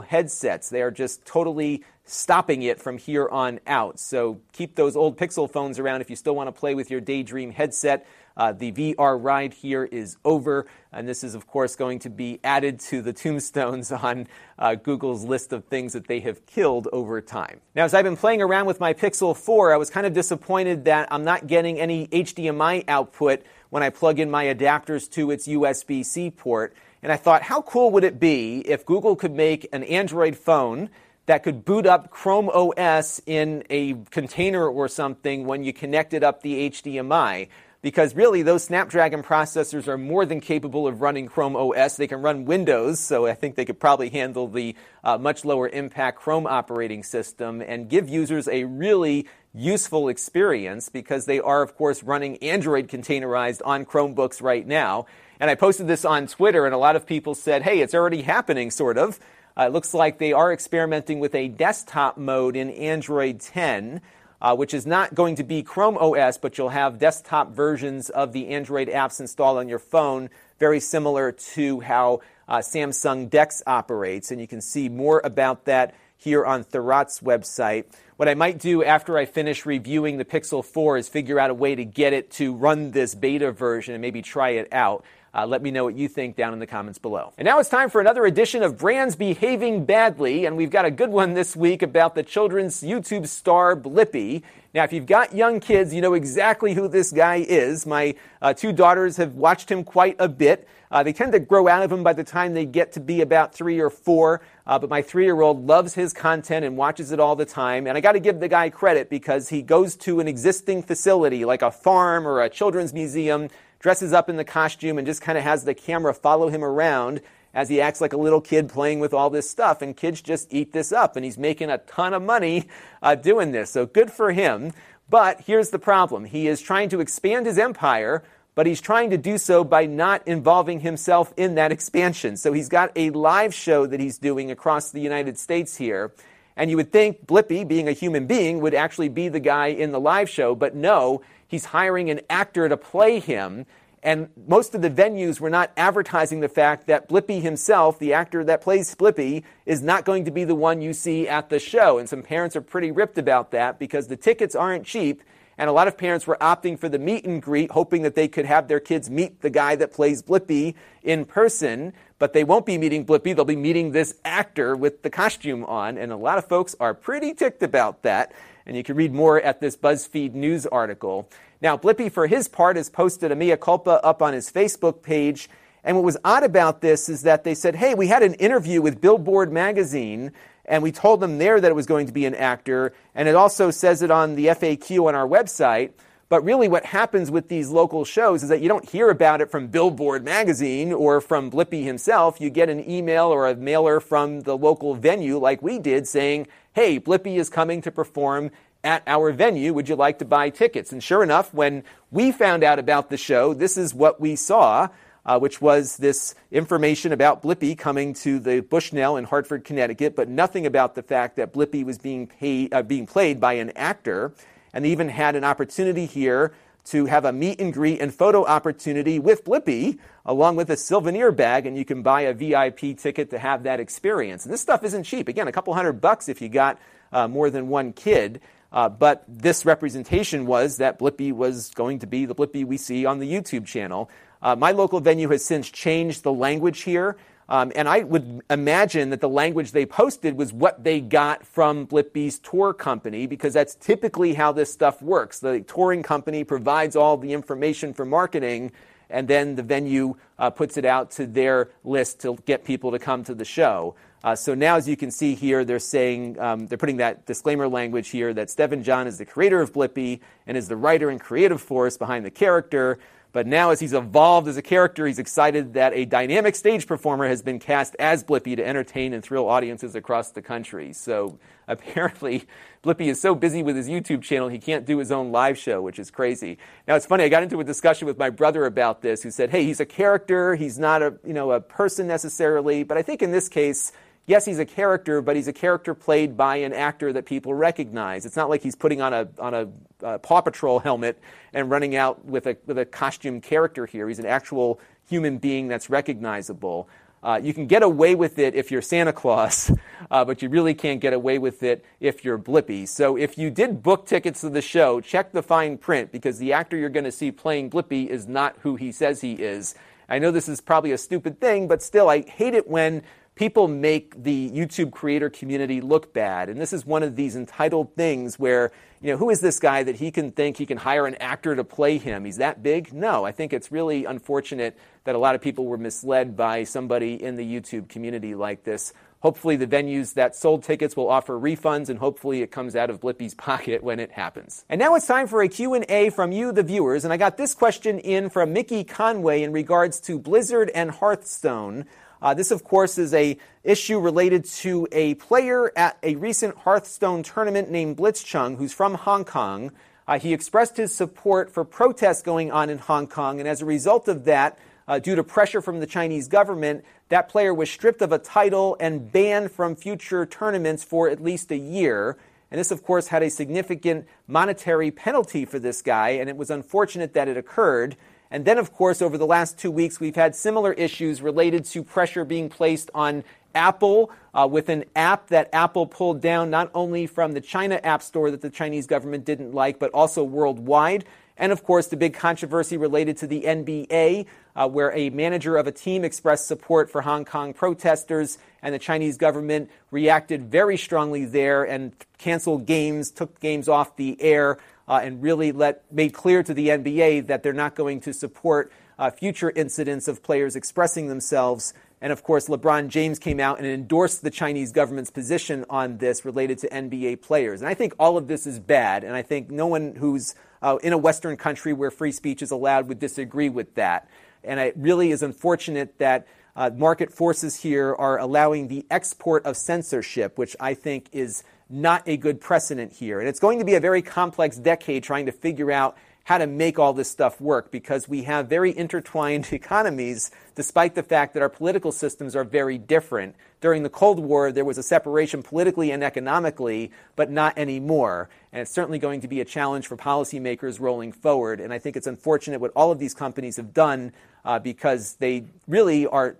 headsets. 0.00 0.70
They 0.70 0.82
are 0.82 0.90
just 0.90 1.24
totally 1.24 1.84
stopping 2.04 2.62
it 2.62 2.80
from 2.80 2.98
here 2.98 3.28
on 3.28 3.60
out. 3.66 4.00
So 4.00 4.40
keep 4.52 4.74
those 4.74 4.96
old 4.96 5.16
Pixel 5.16 5.50
phones 5.50 5.78
around 5.78 6.00
if 6.00 6.10
you 6.10 6.16
still 6.16 6.34
want 6.34 6.48
to 6.48 6.58
play 6.58 6.74
with 6.74 6.90
your 6.90 7.00
Daydream 7.00 7.52
headset. 7.52 8.06
Uh, 8.38 8.52
the 8.52 8.70
VR 8.70 9.20
ride 9.20 9.52
here 9.52 9.84
is 9.84 10.16
over, 10.24 10.66
and 10.92 11.08
this 11.08 11.24
is, 11.24 11.34
of 11.34 11.48
course, 11.48 11.74
going 11.74 11.98
to 11.98 12.08
be 12.08 12.38
added 12.44 12.78
to 12.78 13.02
the 13.02 13.12
tombstones 13.12 13.90
on 13.92 14.28
uh, 14.58 14.76
Google's 14.76 15.24
list 15.24 15.52
of 15.52 15.64
things 15.64 15.92
that 15.92 16.06
they 16.06 16.20
have 16.20 16.46
killed 16.46 16.86
over 16.92 17.20
time. 17.20 17.60
Now, 17.74 17.84
as 17.84 17.94
I've 17.94 18.04
been 18.04 18.16
playing 18.16 18.40
around 18.40 18.66
with 18.66 18.78
my 18.78 18.94
Pixel 18.94 19.36
4, 19.36 19.74
I 19.74 19.76
was 19.76 19.90
kind 19.90 20.06
of 20.06 20.12
disappointed 20.12 20.84
that 20.84 21.08
I'm 21.10 21.24
not 21.24 21.48
getting 21.48 21.80
any 21.80 22.06
HDMI 22.06 22.84
output 22.86 23.42
when 23.70 23.82
I 23.82 23.90
plug 23.90 24.20
in 24.20 24.30
my 24.30 24.44
adapters 24.44 25.10
to 25.12 25.32
its 25.32 25.48
USB 25.48 26.04
C 26.04 26.30
port. 26.30 26.74
And 27.02 27.12
I 27.12 27.16
thought, 27.16 27.42
how 27.42 27.62
cool 27.62 27.90
would 27.90 28.04
it 28.04 28.18
be 28.20 28.60
if 28.60 28.86
Google 28.86 29.16
could 29.16 29.34
make 29.34 29.68
an 29.72 29.82
Android 29.84 30.36
phone 30.36 30.90
that 31.26 31.42
could 31.42 31.64
boot 31.64 31.86
up 31.86 32.10
Chrome 32.10 32.48
OS 32.48 33.20
in 33.26 33.62
a 33.68 33.94
container 34.10 34.66
or 34.66 34.88
something 34.88 35.44
when 35.44 35.62
you 35.62 35.72
connected 35.72 36.24
up 36.24 36.42
the 36.42 36.70
HDMI? 36.70 37.48
Because 37.80 38.14
really 38.14 38.42
those 38.42 38.64
Snapdragon 38.64 39.22
processors 39.22 39.86
are 39.86 39.98
more 39.98 40.26
than 40.26 40.40
capable 40.40 40.86
of 40.86 41.00
running 41.00 41.28
Chrome 41.28 41.54
OS. 41.54 41.96
They 41.96 42.08
can 42.08 42.22
run 42.22 42.44
Windows, 42.44 42.98
so 42.98 43.26
I 43.26 43.34
think 43.34 43.54
they 43.54 43.64
could 43.64 43.78
probably 43.78 44.08
handle 44.08 44.48
the 44.48 44.74
uh, 45.04 45.18
much 45.18 45.44
lower 45.44 45.68
impact 45.68 46.18
Chrome 46.18 46.46
operating 46.46 47.02
system 47.02 47.60
and 47.60 47.88
give 47.88 48.08
users 48.08 48.48
a 48.48 48.64
really 48.64 49.26
useful 49.54 50.08
experience 50.08 50.88
because 50.88 51.26
they 51.26 51.40
are, 51.40 51.62
of 51.62 51.76
course, 51.76 52.02
running 52.02 52.36
Android 52.38 52.88
containerized 52.88 53.62
on 53.64 53.84
Chromebooks 53.84 54.42
right 54.42 54.66
now. 54.66 55.06
And 55.40 55.48
I 55.48 55.54
posted 55.54 55.86
this 55.86 56.04
on 56.04 56.26
Twitter, 56.26 56.66
and 56.66 56.74
a 56.74 56.78
lot 56.78 56.96
of 56.96 57.06
people 57.06 57.34
said, 57.34 57.62
hey, 57.62 57.80
it's 57.80 57.94
already 57.94 58.22
happening, 58.22 58.70
sort 58.70 58.98
of. 58.98 59.20
Uh, 59.56 59.66
it 59.66 59.72
looks 59.72 59.94
like 59.94 60.18
they 60.18 60.32
are 60.32 60.52
experimenting 60.52 61.20
with 61.20 61.34
a 61.34 61.48
desktop 61.48 62.16
mode 62.16 62.56
in 62.56 62.70
Android 62.70 63.40
10 63.40 64.00
uh, 64.40 64.54
which 64.54 64.72
is 64.72 64.86
not 64.86 65.14
going 65.14 65.36
to 65.36 65.44
be 65.44 65.62
Chrome 65.62 65.96
OS, 65.98 66.38
but 66.38 66.58
you'll 66.58 66.68
have 66.68 66.98
desktop 66.98 67.52
versions 67.52 68.08
of 68.10 68.32
the 68.32 68.48
Android 68.48 68.88
apps 68.88 69.20
installed 69.20 69.58
on 69.58 69.68
your 69.68 69.78
phone, 69.78 70.30
very 70.58 70.80
similar 70.80 71.32
to 71.32 71.80
how 71.80 72.20
uh, 72.48 72.58
Samsung 72.58 73.28
DeX 73.28 73.62
operates. 73.66 74.30
And 74.30 74.40
you 74.40 74.46
can 74.46 74.60
see 74.60 74.88
more 74.88 75.20
about 75.24 75.64
that 75.66 75.94
here 76.16 76.44
on 76.44 76.64
Thurrott's 76.64 77.20
website. 77.20 77.84
What 78.16 78.28
I 78.28 78.34
might 78.34 78.58
do 78.58 78.82
after 78.82 79.16
I 79.16 79.24
finish 79.24 79.64
reviewing 79.64 80.18
the 80.18 80.24
Pixel 80.24 80.64
4 80.64 80.98
is 80.98 81.08
figure 81.08 81.38
out 81.38 81.50
a 81.50 81.54
way 81.54 81.76
to 81.76 81.84
get 81.84 82.12
it 82.12 82.32
to 82.32 82.52
run 82.52 82.90
this 82.90 83.14
beta 83.14 83.52
version 83.52 83.94
and 83.94 84.02
maybe 84.02 84.22
try 84.22 84.50
it 84.50 84.72
out. 84.72 85.04
Uh, 85.34 85.46
let 85.46 85.62
me 85.62 85.70
know 85.70 85.84
what 85.84 85.94
you 85.94 86.08
think 86.08 86.36
down 86.36 86.52
in 86.52 86.58
the 86.58 86.66
comments 86.66 86.98
below. 86.98 87.32
And 87.36 87.44
now 87.46 87.58
it's 87.58 87.68
time 87.68 87.90
for 87.90 88.00
another 88.00 88.24
edition 88.24 88.62
of 88.62 88.78
Brands 88.78 89.14
Behaving 89.14 89.84
Badly, 89.84 90.46
and 90.46 90.56
we've 90.56 90.70
got 90.70 90.84
a 90.84 90.90
good 90.90 91.10
one 91.10 91.34
this 91.34 91.54
week 91.54 91.82
about 91.82 92.14
the 92.14 92.22
children's 92.22 92.82
YouTube 92.82 93.26
star 93.26 93.76
Blippi. 93.76 94.42
Now, 94.74 94.84
if 94.84 94.92
you've 94.92 95.06
got 95.06 95.34
young 95.34 95.60
kids, 95.60 95.94
you 95.94 96.00
know 96.00 96.14
exactly 96.14 96.74
who 96.74 96.88
this 96.88 97.10
guy 97.10 97.36
is. 97.36 97.86
My 97.86 98.14
uh, 98.40 98.54
two 98.54 98.72
daughters 98.72 99.16
have 99.16 99.34
watched 99.34 99.70
him 99.70 99.82
quite 99.84 100.16
a 100.18 100.28
bit. 100.28 100.68
Uh, 100.90 101.02
they 101.02 101.12
tend 101.12 101.32
to 101.32 101.40
grow 101.40 101.68
out 101.68 101.82
of 101.82 101.92
him 101.92 102.02
by 102.02 102.12
the 102.12 102.24
time 102.24 102.54
they 102.54 102.64
get 102.64 102.92
to 102.92 103.00
be 103.00 103.20
about 103.20 103.54
three 103.54 103.80
or 103.80 103.90
four. 103.90 104.40
Uh, 104.66 104.78
but 104.78 104.88
my 104.88 105.02
three 105.02 105.24
year 105.24 105.40
old 105.40 105.66
loves 105.66 105.94
his 105.94 106.12
content 106.12 106.64
and 106.64 106.76
watches 106.76 107.12
it 107.12 107.20
all 107.20 107.36
the 107.36 107.44
time. 107.44 107.86
And 107.86 107.96
I 107.96 108.00
got 108.00 108.12
to 108.12 108.20
give 108.20 108.40
the 108.40 108.48
guy 108.48 108.70
credit 108.70 109.10
because 109.10 109.48
he 109.48 109.62
goes 109.62 109.96
to 109.96 110.20
an 110.20 110.28
existing 110.28 110.82
facility 110.82 111.44
like 111.44 111.62
a 111.62 111.70
farm 111.70 112.26
or 112.26 112.42
a 112.42 112.48
children's 112.48 112.92
museum 112.92 113.48
dresses 113.80 114.12
up 114.12 114.28
in 114.28 114.36
the 114.36 114.44
costume 114.44 114.98
and 114.98 115.06
just 115.06 115.22
kind 115.22 115.38
of 115.38 115.44
has 115.44 115.64
the 115.64 115.74
camera 115.74 116.14
follow 116.14 116.48
him 116.48 116.64
around 116.64 117.20
as 117.54 117.68
he 117.68 117.80
acts 117.80 118.00
like 118.00 118.12
a 118.12 118.16
little 118.16 118.40
kid 118.40 118.68
playing 118.68 119.00
with 119.00 119.14
all 119.14 119.30
this 119.30 119.48
stuff. 119.48 119.82
And 119.82 119.96
kids 119.96 120.20
just 120.20 120.52
eat 120.52 120.72
this 120.72 120.92
up. 120.92 121.16
And 121.16 121.24
he's 121.24 121.38
making 121.38 121.70
a 121.70 121.78
ton 121.78 122.14
of 122.14 122.22
money 122.22 122.68
uh, 123.02 123.14
doing 123.14 123.52
this. 123.52 123.70
So 123.70 123.86
good 123.86 124.10
for 124.10 124.32
him. 124.32 124.72
But 125.08 125.40
here's 125.42 125.70
the 125.70 125.78
problem 125.78 126.24
he 126.24 126.46
is 126.46 126.60
trying 126.60 126.90
to 126.90 127.00
expand 127.00 127.46
his 127.46 127.58
empire. 127.58 128.22
But 128.54 128.66
he's 128.66 128.80
trying 128.80 129.10
to 129.10 129.18
do 129.18 129.38
so 129.38 129.62
by 129.62 129.86
not 129.86 130.26
involving 130.26 130.80
himself 130.80 131.32
in 131.36 131.54
that 131.54 131.70
expansion. 131.70 132.36
So 132.36 132.52
he's 132.52 132.68
got 132.68 132.90
a 132.96 133.10
live 133.10 133.54
show 133.54 133.86
that 133.86 134.00
he's 134.00 134.18
doing 134.18 134.50
across 134.50 134.90
the 134.90 135.00
United 135.00 135.38
States 135.38 135.76
here. 135.76 136.12
And 136.56 136.68
you 136.68 136.76
would 136.76 136.90
think 136.90 137.24
Blippi, 137.24 137.66
being 137.66 137.86
a 137.86 137.92
human 137.92 138.26
being, 138.26 138.60
would 138.60 138.74
actually 138.74 139.10
be 139.10 139.28
the 139.28 139.38
guy 139.38 139.68
in 139.68 139.92
the 139.92 140.00
live 140.00 140.28
show, 140.28 140.56
but 140.56 140.74
no, 140.74 141.22
he's 141.48 141.66
hiring 141.66 142.10
an 142.10 142.20
actor 142.30 142.68
to 142.68 142.76
play 142.76 143.18
him. 143.18 143.66
And 144.02 144.28
most 144.46 144.76
of 144.76 144.82
the 144.82 144.90
venues 144.90 145.40
were 145.40 145.50
not 145.50 145.72
advertising 145.76 146.38
the 146.38 146.48
fact 146.48 146.86
that 146.86 147.08
Blippi 147.08 147.42
himself, 147.42 147.98
the 147.98 148.12
actor 148.12 148.44
that 148.44 148.60
plays 148.60 148.94
Blippi, 148.94 149.42
is 149.66 149.82
not 149.82 150.04
going 150.04 150.24
to 150.26 150.30
be 150.30 150.44
the 150.44 150.54
one 150.54 150.80
you 150.80 150.92
see 150.92 151.26
at 151.26 151.48
the 151.48 151.58
show. 151.58 151.98
And 151.98 152.08
some 152.08 152.22
parents 152.22 152.54
are 152.54 152.60
pretty 152.60 152.92
ripped 152.92 153.18
about 153.18 153.50
that 153.50 153.78
because 153.78 154.06
the 154.06 154.16
tickets 154.16 154.54
aren't 154.54 154.86
cheap. 154.86 155.22
And 155.58 155.68
a 155.68 155.72
lot 155.72 155.88
of 155.88 155.98
parents 155.98 156.24
were 156.24 156.38
opting 156.40 156.78
for 156.78 156.88
the 156.88 157.00
meet 157.00 157.24
and 157.24 157.42
greet, 157.42 157.72
hoping 157.72 158.02
that 158.02 158.14
they 158.14 158.28
could 158.28 158.44
have 158.44 158.68
their 158.68 158.78
kids 158.78 159.10
meet 159.10 159.40
the 159.40 159.50
guy 159.50 159.74
that 159.74 159.92
plays 159.92 160.22
Blippi 160.22 160.76
in 161.02 161.24
person. 161.24 161.92
But 162.20 162.32
they 162.32 162.44
won't 162.44 162.64
be 162.64 162.78
meeting 162.78 163.04
Blippi, 163.04 163.34
they'll 163.34 163.44
be 163.44 163.56
meeting 163.56 163.90
this 163.90 164.14
actor 164.24 164.76
with 164.76 165.02
the 165.02 165.10
costume 165.10 165.64
on. 165.64 165.98
And 165.98 166.12
a 166.12 166.16
lot 166.16 166.38
of 166.38 166.46
folks 166.46 166.76
are 166.78 166.94
pretty 166.94 167.34
ticked 167.34 167.64
about 167.64 168.04
that. 168.04 168.32
And 168.68 168.76
you 168.76 168.82
can 168.82 168.96
read 168.96 169.14
more 169.14 169.40
at 169.40 169.60
this 169.60 169.78
BuzzFeed 169.78 170.34
news 170.34 170.66
article. 170.66 171.28
Now, 171.62 171.78
Blippi, 171.78 172.12
for 172.12 172.26
his 172.26 172.48
part, 172.48 172.76
has 172.76 172.90
posted 172.90 173.32
a 173.32 173.34
mea 173.34 173.56
culpa 173.56 173.98
up 174.04 174.20
on 174.20 174.34
his 174.34 174.52
Facebook 174.52 175.02
page. 175.02 175.48
And 175.82 175.96
what 175.96 176.04
was 176.04 176.18
odd 176.22 176.44
about 176.44 176.82
this 176.82 177.08
is 177.08 177.22
that 177.22 177.44
they 177.44 177.54
said, 177.54 177.74
hey, 177.74 177.94
we 177.94 178.08
had 178.08 178.22
an 178.22 178.34
interview 178.34 178.82
with 178.82 179.00
Billboard 179.00 179.50
magazine, 179.50 180.32
and 180.66 180.82
we 180.82 180.92
told 180.92 181.20
them 181.20 181.38
there 181.38 181.58
that 181.58 181.70
it 181.70 181.74
was 181.74 181.86
going 181.86 182.06
to 182.08 182.12
be 182.12 182.26
an 182.26 182.34
actor. 182.34 182.92
And 183.14 183.26
it 183.26 183.34
also 183.34 183.70
says 183.70 184.02
it 184.02 184.10
on 184.10 184.34
the 184.34 184.48
FAQ 184.48 185.08
on 185.08 185.14
our 185.14 185.26
website. 185.26 185.92
But 186.28 186.44
really, 186.44 186.68
what 186.68 186.84
happens 186.84 187.30
with 187.30 187.48
these 187.48 187.70
local 187.70 188.04
shows 188.04 188.42
is 188.42 188.50
that 188.50 188.60
you 188.60 188.68
don't 188.68 188.86
hear 188.86 189.08
about 189.08 189.40
it 189.40 189.50
from 189.50 189.68
Billboard 189.68 190.26
magazine 190.26 190.92
or 190.92 191.22
from 191.22 191.50
Blippi 191.50 191.84
himself. 191.84 192.38
You 192.38 192.50
get 192.50 192.68
an 192.68 192.88
email 192.88 193.28
or 193.28 193.48
a 193.48 193.56
mailer 193.56 193.98
from 193.98 194.42
the 194.42 194.58
local 194.58 194.94
venue, 194.94 195.38
like 195.38 195.62
we 195.62 195.78
did, 195.78 196.06
saying, 196.06 196.48
hey, 196.78 197.00
Blippi 197.00 197.38
is 197.38 197.50
coming 197.50 197.82
to 197.82 197.90
perform 197.90 198.52
at 198.84 199.02
our 199.08 199.32
venue. 199.32 199.74
Would 199.74 199.88
you 199.88 199.96
like 199.96 200.20
to 200.20 200.24
buy 200.24 200.48
tickets? 200.48 200.92
And 200.92 201.02
sure 201.02 201.24
enough, 201.24 201.52
when 201.52 201.82
we 202.12 202.30
found 202.30 202.62
out 202.62 202.78
about 202.78 203.10
the 203.10 203.16
show, 203.16 203.52
this 203.52 203.76
is 203.76 203.92
what 203.92 204.20
we 204.20 204.36
saw. 204.36 204.86
Uh, 205.26 205.38
which 205.38 205.60
was 205.60 205.98
this 205.98 206.34
information 206.50 207.12
about 207.12 207.42
Blippi 207.42 207.76
coming 207.76 208.14
to 208.14 208.38
the 208.38 208.60
Bushnell 208.60 209.18
in 209.18 209.24
Hartford, 209.24 209.62
Connecticut, 209.62 210.16
but 210.16 210.26
nothing 210.26 210.64
about 210.64 210.94
the 210.94 211.02
fact 211.02 211.36
that 211.36 211.52
Blippi 211.52 211.84
was 211.84 211.98
being, 211.98 212.28
paid, 212.28 212.72
uh, 212.72 212.82
being 212.82 213.06
played 213.06 213.38
by 213.38 213.54
an 213.54 213.70
actor. 213.76 214.32
And 214.72 214.86
even 214.86 215.08
had 215.10 215.34
an 215.34 215.44
opportunity 215.44 216.06
here 216.06 216.54
to 216.86 217.06
have 217.06 217.24
a 217.24 217.32
meet 217.32 217.60
and 217.60 217.72
greet 217.72 218.00
and 218.00 218.14
photo 218.14 218.44
opportunity 218.46 219.18
with 219.18 219.44
Blippi, 219.44 219.98
along 220.24 220.56
with 220.56 220.70
a 220.70 220.76
souvenir 220.76 221.32
bag, 221.32 221.66
and 221.66 221.76
you 221.76 221.84
can 221.84 222.02
buy 222.02 222.22
a 222.22 222.32
VIP 222.32 222.96
ticket 222.96 223.30
to 223.30 223.38
have 223.38 223.64
that 223.64 223.80
experience. 223.80 224.44
And 224.44 224.52
this 224.52 224.60
stuff 224.60 224.84
isn't 224.84 225.04
cheap. 225.04 225.28
Again, 225.28 225.48
a 225.48 225.52
couple 225.52 225.74
hundred 225.74 226.00
bucks 226.00 226.28
if 226.28 226.40
you 226.40 226.48
got 226.48 226.78
uh, 227.12 227.28
more 227.28 227.50
than 227.50 227.68
one 227.68 227.92
kid. 227.92 228.40
Uh, 228.70 228.88
but 228.88 229.24
this 229.26 229.64
representation 229.64 230.46
was 230.46 230.76
that 230.76 230.98
Blippi 230.98 231.32
was 231.32 231.70
going 231.70 232.00
to 232.00 232.06
be 232.06 232.26
the 232.26 232.34
Blippi 232.34 232.64
we 232.64 232.76
see 232.76 233.06
on 233.06 233.18
the 233.18 233.30
YouTube 233.30 233.66
channel. 233.66 234.10
Uh, 234.42 234.54
my 234.56 234.72
local 234.72 235.00
venue 235.00 235.28
has 235.30 235.44
since 235.44 235.70
changed 235.70 236.22
the 236.22 236.32
language 236.32 236.82
here. 236.82 237.16
Um, 237.50 237.72
and 237.74 237.88
I 237.88 238.00
would 238.00 238.42
imagine 238.50 239.10
that 239.10 239.20
the 239.20 239.28
language 239.28 239.72
they 239.72 239.86
posted 239.86 240.36
was 240.36 240.52
what 240.52 240.84
they 240.84 241.00
got 241.00 241.46
from 241.46 241.86
Blippi's 241.86 242.38
tour 242.38 242.74
company, 242.74 243.26
because 243.26 243.54
that's 243.54 243.74
typically 243.74 244.34
how 244.34 244.52
this 244.52 244.70
stuff 244.70 245.00
works. 245.00 245.40
The 245.40 245.60
touring 245.62 246.02
company 246.02 246.44
provides 246.44 246.94
all 246.94 247.16
the 247.16 247.32
information 247.32 247.94
for 247.94 248.04
marketing, 248.04 248.72
and 249.08 249.26
then 249.26 249.56
the 249.56 249.62
venue 249.62 250.16
uh, 250.38 250.50
puts 250.50 250.76
it 250.76 250.84
out 250.84 251.10
to 251.12 251.26
their 251.26 251.70
list 251.84 252.20
to 252.20 252.36
get 252.44 252.64
people 252.64 252.90
to 252.90 252.98
come 252.98 253.24
to 253.24 253.34
the 253.34 253.46
show. 253.46 253.94
Uh, 254.22 254.34
so 254.34 254.54
now, 254.54 254.76
as 254.76 254.88
you 254.88 254.96
can 254.96 255.10
see 255.10 255.34
here, 255.34 255.64
they're 255.64 255.78
saying 255.78 256.38
um, 256.40 256.66
they're 256.66 256.76
putting 256.76 256.98
that 256.98 257.24
disclaimer 257.24 257.68
language 257.68 258.08
here 258.08 258.34
that 258.34 258.48
Stevin 258.48 258.82
John 258.82 259.06
is 259.06 259.16
the 259.16 259.24
creator 259.24 259.62
of 259.62 259.72
Blippi 259.72 260.20
and 260.46 260.56
is 260.56 260.68
the 260.68 260.76
writer 260.76 261.08
and 261.08 261.20
creative 261.20 261.62
force 261.62 261.96
behind 261.96 262.26
the 262.26 262.30
character. 262.30 262.98
But 263.30 263.46
now, 263.46 263.70
as 263.70 263.80
he's 263.80 263.92
evolved 263.92 264.48
as 264.48 264.56
a 264.56 264.62
character, 264.62 265.06
he's 265.06 265.18
excited 265.18 265.74
that 265.74 265.92
a 265.92 266.06
dynamic 266.06 266.54
stage 266.54 266.86
performer 266.86 267.28
has 267.28 267.42
been 267.42 267.58
cast 267.58 267.94
as 267.98 268.24
Blippi 268.24 268.56
to 268.56 268.66
entertain 268.66 269.12
and 269.12 269.22
thrill 269.22 269.48
audiences 269.48 269.94
across 269.94 270.30
the 270.30 270.40
country. 270.40 270.94
So 270.94 271.38
apparently, 271.68 272.46
Blippi 272.82 273.08
is 273.08 273.20
so 273.20 273.34
busy 273.34 273.62
with 273.62 273.76
his 273.76 273.86
YouTube 273.86 274.22
channel, 274.22 274.48
he 274.48 274.58
can't 274.58 274.86
do 274.86 274.96
his 274.96 275.12
own 275.12 275.30
live 275.30 275.58
show, 275.58 275.82
which 275.82 275.98
is 275.98 276.10
crazy. 276.10 276.56
Now, 276.86 276.96
it's 276.96 277.04
funny, 277.04 277.24
I 277.24 277.28
got 277.28 277.42
into 277.42 277.60
a 277.60 277.64
discussion 277.64 278.06
with 278.06 278.16
my 278.16 278.30
brother 278.30 278.64
about 278.64 279.02
this, 279.02 279.22
who 279.22 279.30
said, 279.30 279.50
hey, 279.50 279.64
he's 279.64 279.80
a 279.80 279.86
character, 279.86 280.54
he's 280.54 280.78
not 280.78 281.02
a, 281.02 281.18
you 281.26 281.34
know, 281.34 281.52
a 281.52 281.60
person 281.60 282.06
necessarily, 282.06 282.82
but 282.82 282.96
I 282.96 283.02
think 283.02 283.20
in 283.20 283.30
this 283.30 283.48
case, 283.48 283.92
yes, 284.28 284.44
he's 284.44 284.60
a 284.60 284.64
character, 284.64 285.20
but 285.20 285.34
he's 285.34 285.48
a 285.48 285.52
character 285.52 285.94
played 285.94 286.36
by 286.36 286.56
an 286.56 286.72
actor 286.72 287.12
that 287.12 287.26
people 287.26 287.54
recognize. 287.54 288.24
It's 288.24 288.36
not 288.36 288.48
like 288.48 288.62
he's 288.62 288.76
putting 288.76 289.00
on 289.00 289.12
a 289.12 289.28
on 289.40 289.54
a 289.54 289.68
uh, 290.06 290.18
Paw 290.18 290.42
Patrol 290.42 290.78
helmet 290.78 291.18
and 291.52 291.68
running 291.68 291.96
out 291.96 292.24
with 292.24 292.46
a 292.46 292.56
with 292.66 292.78
a 292.78 292.84
costume 292.84 293.40
character 293.40 293.86
here. 293.86 294.06
He's 294.06 294.20
an 294.20 294.26
actual 294.26 294.78
human 295.08 295.38
being 295.38 295.66
that's 295.66 295.90
recognizable. 295.90 296.88
Uh, 297.20 297.40
you 297.42 297.52
can 297.52 297.66
get 297.66 297.82
away 297.82 298.14
with 298.14 298.38
it 298.38 298.54
if 298.54 298.70
you're 298.70 298.82
Santa 298.82 299.12
Claus, 299.12 299.72
uh, 300.10 300.24
but 300.24 300.40
you 300.40 300.48
really 300.48 300.74
can't 300.74 301.00
get 301.00 301.12
away 301.12 301.38
with 301.38 301.64
it 301.64 301.84
if 301.98 302.24
you're 302.24 302.38
Blippi. 302.38 302.86
So 302.86 303.16
if 303.16 303.36
you 303.36 303.50
did 303.50 303.82
book 303.82 304.06
tickets 304.06 304.42
to 304.42 304.50
the 304.50 304.62
show, 304.62 305.00
check 305.00 305.32
the 305.32 305.42
fine 305.42 305.78
print 305.78 306.12
because 306.12 306.38
the 306.38 306.52
actor 306.52 306.76
you're 306.76 306.90
going 306.90 307.04
to 307.04 307.12
see 307.12 307.32
playing 307.32 307.70
Blippi 307.70 308.06
is 308.06 308.28
not 308.28 308.56
who 308.60 308.76
he 308.76 308.92
says 308.92 309.20
he 309.20 309.32
is. 309.32 309.74
I 310.08 310.18
know 310.20 310.30
this 310.30 310.48
is 310.48 310.60
probably 310.60 310.92
a 310.92 310.98
stupid 310.98 311.40
thing, 311.40 311.66
but 311.66 311.82
still, 311.82 312.08
I 312.08 312.22
hate 312.22 312.54
it 312.54 312.68
when 312.68 313.02
people 313.38 313.68
make 313.68 314.20
the 314.20 314.50
YouTube 314.50 314.90
creator 314.90 315.30
community 315.30 315.80
look 315.80 316.12
bad. 316.12 316.48
And 316.48 316.60
this 316.60 316.72
is 316.72 316.84
one 316.84 317.04
of 317.04 317.14
these 317.14 317.36
entitled 317.36 317.94
things 317.94 318.36
where, 318.36 318.72
you 319.00 319.12
know, 319.12 319.16
who 319.16 319.30
is 319.30 319.40
this 319.40 319.60
guy 319.60 319.84
that 319.84 319.94
he 319.94 320.10
can 320.10 320.32
think 320.32 320.56
he 320.56 320.66
can 320.66 320.76
hire 320.76 321.06
an 321.06 321.14
actor 321.14 321.54
to 321.54 321.62
play 321.62 321.98
him? 321.98 322.24
He's 322.24 322.38
that 322.38 322.64
big? 322.64 322.92
No, 322.92 323.24
I 323.24 323.30
think 323.30 323.52
it's 323.52 323.70
really 323.70 324.04
unfortunate 324.04 324.76
that 325.04 325.14
a 325.14 325.18
lot 325.18 325.36
of 325.36 325.40
people 325.40 325.66
were 325.66 325.78
misled 325.78 326.36
by 326.36 326.64
somebody 326.64 327.22
in 327.22 327.36
the 327.36 327.44
YouTube 327.44 327.88
community 327.88 328.34
like 328.34 328.64
this. 328.64 328.92
Hopefully, 329.20 329.56
the 329.56 329.66
venues 329.66 330.14
that 330.14 330.36
sold 330.36 330.64
tickets 330.64 330.96
will 330.96 331.08
offer 331.08 331.34
refunds, 331.38 331.88
and 331.88 331.98
hopefully, 331.98 332.42
it 332.42 332.52
comes 332.52 332.76
out 332.76 332.90
of 332.90 333.00
Blippi's 333.00 333.34
pocket 333.36 333.82
when 333.82 334.00
it 334.00 334.12
happens. 334.12 334.64
And 334.68 334.80
now 334.80 334.94
it's 334.96 335.06
time 335.06 335.28
for 335.28 335.42
a 335.42 335.48
Q&A 335.48 336.10
from 336.10 336.30
you, 336.32 336.52
the 336.52 336.62
viewers. 336.62 337.04
And 337.04 337.12
I 337.12 337.16
got 337.16 337.36
this 337.36 337.54
question 337.54 337.98
in 338.00 338.30
from 338.30 338.52
Mickey 338.52 338.84
Conway 338.84 339.42
in 339.42 339.52
regards 339.52 340.00
to 340.02 340.18
Blizzard 340.18 340.70
and 340.74 340.90
Hearthstone. 340.90 341.86
Uh, 342.20 342.34
this, 342.34 342.50
of 342.50 342.64
course, 342.64 342.98
is 342.98 343.14
a 343.14 343.36
issue 343.62 343.98
related 343.98 344.44
to 344.44 344.88
a 344.92 345.14
player 345.14 345.72
at 345.76 345.98
a 346.02 346.16
recent 346.16 346.56
Hearthstone 346.56 347.22
tournament 347.22 347.70
named 347.70 347.96
Blitzchung, 347.96 348.56
who's 348.56 348.72
from 348.72 348.94
Hong 348.94 349.24
Kong. 349.24 349.72
Uh, 350.06 350.18
he 350.18 350.32
expressed 350.32 350.76
his 350.76 350.94
support 350.94 351.50
for 351.50 351.64
protests 351.64 352.22
going 352.22 352.50
on 352.50 352.70
in 352.70 352.78
Hong 352.78 353.06
Kong, 353.06 353.40
and 353.40 353.48
as 353.48 353.62
a 353.62 353.66
result 353.66 354.08
of 354.08 354.24
that, 354.24 354.58
uh, 354.88 354.98
due 354.98 355.14
to 355.14 355.22
pressure 355.22 355.60
from 355.60 355.80
the 355.80 355.86
Chinese 355.86 356.28
government, 356.28 356.84
that 357.10 357.28
player 357.28 357.52
was 357.52 357.70
stripped 357.70 358.00
of 358.00 358.10
a 358.10 358.18
title 358.18 358.76
and 358.80 359.12
banned 359.12 359.52
from 359.52 359.76
future 359.76 360.24
tournaments 360.24 360.82
for 360.82 361.08
at 361.08 361.22
least 361.22 361.50
a 361.50 361.56
year. 361.56 362.16
And 362.50 362.58
this, 362.58 362.70
of 362.70 362.82
course, 362.82 363.08
had 363.08 363.22
a 363.22 363.28
significant 363.28 364.06
monetary 364.26 364.90
penalty 364.90 365.44
for 365.44 365.58
this 365.58 365.82
guy, 365.82 366.10
and 366.10 366.30
it 366.30 366.36
was 366.36 366.50
unfortunate 366.50 367.12
that 367.12 367.28
it 367.28 367.36
occurred. 367.36 367.96
And 368.30 368.44
then, 368.44 368.58
of 368.58 368.72
course, 368.74 369.00
over 369.00 369.16
the 369.16 369.26
last 369.26 369.58
two 369.58 369.70
weeks, 369.70 370.00
we've 370.00 370.16
had 370.16 370.34
similar 370.34 370.72
issues 370.74 371.22
related 371.22 371.64
to 371.66 371.82
pressure 371.82 372.24
being 372.24 372.48
placed 372.48 372.90
on 372.94 373.24
Apple 373.54 374.10
uh, 374.34 374.46
with 374.50 374.68
an 374.68 374.84
app 374.94 375.28
that 375.28 375.48
Apple 375.52 375.86
pulled 375.86 376.20
down 376.20 376.50
not 376.50 376.70
only 376.74 377.06
from 377.06 377.32
the 377.32 377.40
China 377.40 377.80
App 377.82 378.02
Store 378.02 378.30
that 378.30 378.42
the 378.42 378.50
Chinese 378.50 378.86
government 378.86 379.24
didn't 379.24 379.54
like, 379.54 379.78
but 379.78 379.90
also 379.92 380.22
worldwide. 380.22 381.04
And 381.38 381.52
of 381.52 381.62
course, 381.62 381.86
the 381.86 381.96
big 381.96 382.14
controversy 382.14 382.76
related 382.76 383.16
to 383.18 383.26
the 383.26 383.42
NBA, 383.42 384.26
uh, 384.56 384.68
where 384.68 384.92
a 384.94 385.08
manager 385.10 385.56
of 385.56 385.66
a 385.66 385.72
team 385.72 386.04
expressed 386.04 386.46
support 386.46 386.90
for 386.90 387.00
Hong 387.00 387.24
Kong 387.24 387.54
protesters, 387.54 388.38
and 388.60 388.74
the 388.74 388.78
Chinese 388.78 389.16
government 389.16 389.70
reacted 389.90 390.50
very 390.50 390.76
strongly 390.76 391.24
there 391.24 391.62
and 391.62 391.92
canceled 392.18 392.66
games, 392.66 393.10
took 393.10 393.38
games 393.40 393.68
off 393.68 393.96
the 393.96 394.20
air 394.20 394.58
uh, 394.88 395.00
and 395.02 395.22
really 395.22 395.52
let, 395.52 395.84
made 395.92 396.14
clear 396.14 396.42
to 396.42 396.54
the 396.54 396.68
NBA 396.68 397.26
that 397.26 397.42
they're 397.42 397.52
not 397.52 397.74
going 397.74 398.00
to 398.00 398.12
support 398.12 398.72
uh, 398.98 399.10
future 399.10 399.50
incidents 399.54 400.08
of 400.08 400.22
players 400.22 400.56
expressing 400.56 401.08
themselves. 401.08 401.74
And 402.00 402.12
of 402.12 402.22
course, 402.22 402.48
LeBron 402.48 402.88
James 402.88 403.18
came 403.18 403.38
out 403.38 403.58
and 403.58 403.66
endorsed 403.66 404.22
the 404.22 404.30
Chinese 404.30 404.72
government's 404.72 405.10
position 405.10 405.64
on 405.68 405.98
this 405.98 406.24
related 406.24 406.58
to 406.58 406.68
NBA 406.68 407.22
players. 407.22 407.60
And 407.60 407.68
I 407.68 407.74
think 407.74 407.94
all 407.98 408.16
of 408.16 408.28
this 408.28 408.46
is 408.46 408.58
bad. 408.58 409.04
And 409.04 409.14
I 409.14 409.22
think 409.22 409.50
no 409.50 409.66
one 409.66 409.94
who's 409.96 410.34
uh, 410.62 410.78
in 410.82 410.92
a 410.92 410.98
Western 410.98 411.36
country 411.36 411.72
where 411.72 411.90
free 411.90 412.12
speech 412.12 412.42
is 412.42 412.50
allowed 412.50 412.88
would 412.88 412.98
disagree 412.98 413.48
with 413.48 413.74
that. 413.74 414.08
And 414.42 414.58
it 414.58 414.74
really 414.76 415.10
is 415.10 415.22
unfortunate 415.22 415.98
that 415.98 416.26
uh, 416.56 416.70
market 416.74 417.12
forces 417.12 417.56
here 417.56 417.94
are 417.94 418.18
allowing 418.18 418.66
the 418.66 418.84
export 418.90 419.44
of 419.46 419.56
censorship, 419.56 420.38
which 420.38 420.56
I 420.58 420.74
think 420.74 421.08
is 421.12 421.44
not 421.70 422.02
a 422.06 422.16
good 422.16 422.40
precedent 422.40 422.92
here. 422.92 423.20
And 423.20 423.28
it's 423.28 423.40
going 423.40 423.58
to 423.58 423.64
be 423.64 423.74
a 423.74 423.80
very 423.80 424.02
complex 424.02 424.56
decade 424.56 425.02
trying 425.02 425.26
to 425.26 425.32
figure 425.32 425.70
out 425.70 425.96
how 426.28 426.36
to 426.36 426.46
make 426.46 426.78
all 426.78 426.92
this 426.92 427.10
stuff 427.10 427.40
work 427.40 427.70
because 427.70 428.06
we 428.06 428.24
have 428.24 428.48
very 428.48 428.76
intertwined 428.76 429.48
economies 429.52 430.30
despite 430.54 430.94
the 430.94 431.02
fact 431.02 431.32
that 431.32 431.42
our 431.42 431.48
political 431.48 431.90
systems 431.90 432.36
are 432.36 432.44
very 432.44 432.76
different. 432.76 433.34
During 433.62 433.82
the 433.82 433.88
Cold 433.88 434.18
War, 434.18 434.52
there 434.52 434.64
was 434.64 434.76
a 434.76 434.82
separation 434.82 435.42
politically 435.42 435.90
and 435.90 436.04
economically, 436.04 436.92
but 437.16 437.30
not 437.30 437.56
anymore. 437.56 438.28
And 438.52 438.60
it's 438.60 438.70
certainly 438.70 438.98
going 438.98 439.22
to 439.22 439.28
be 439.28 439.40
a 439.40 439.44
challenge 439.44 439.86
for 439.86 439.96
policymakers 439.96 440.78
rolling 440.78 441.12
forward. 441.12 441.60
And 441.60 441.72
I 441.72 441.78
think 441.78 441.96
it's 441.96 442.06
unfortunate 442.06 442.60
what 442.60 442.72
all 442.76 442.92
of 442.92 442.98
these 442.98 443.14
companies 443.14 443.56
have 443.56 443.72
done 443.72 444.12
uh, 444.44 444.58
because 444.58 445.14
they 445.14 445.44
really 445.66 446.06
are 446.06 446.36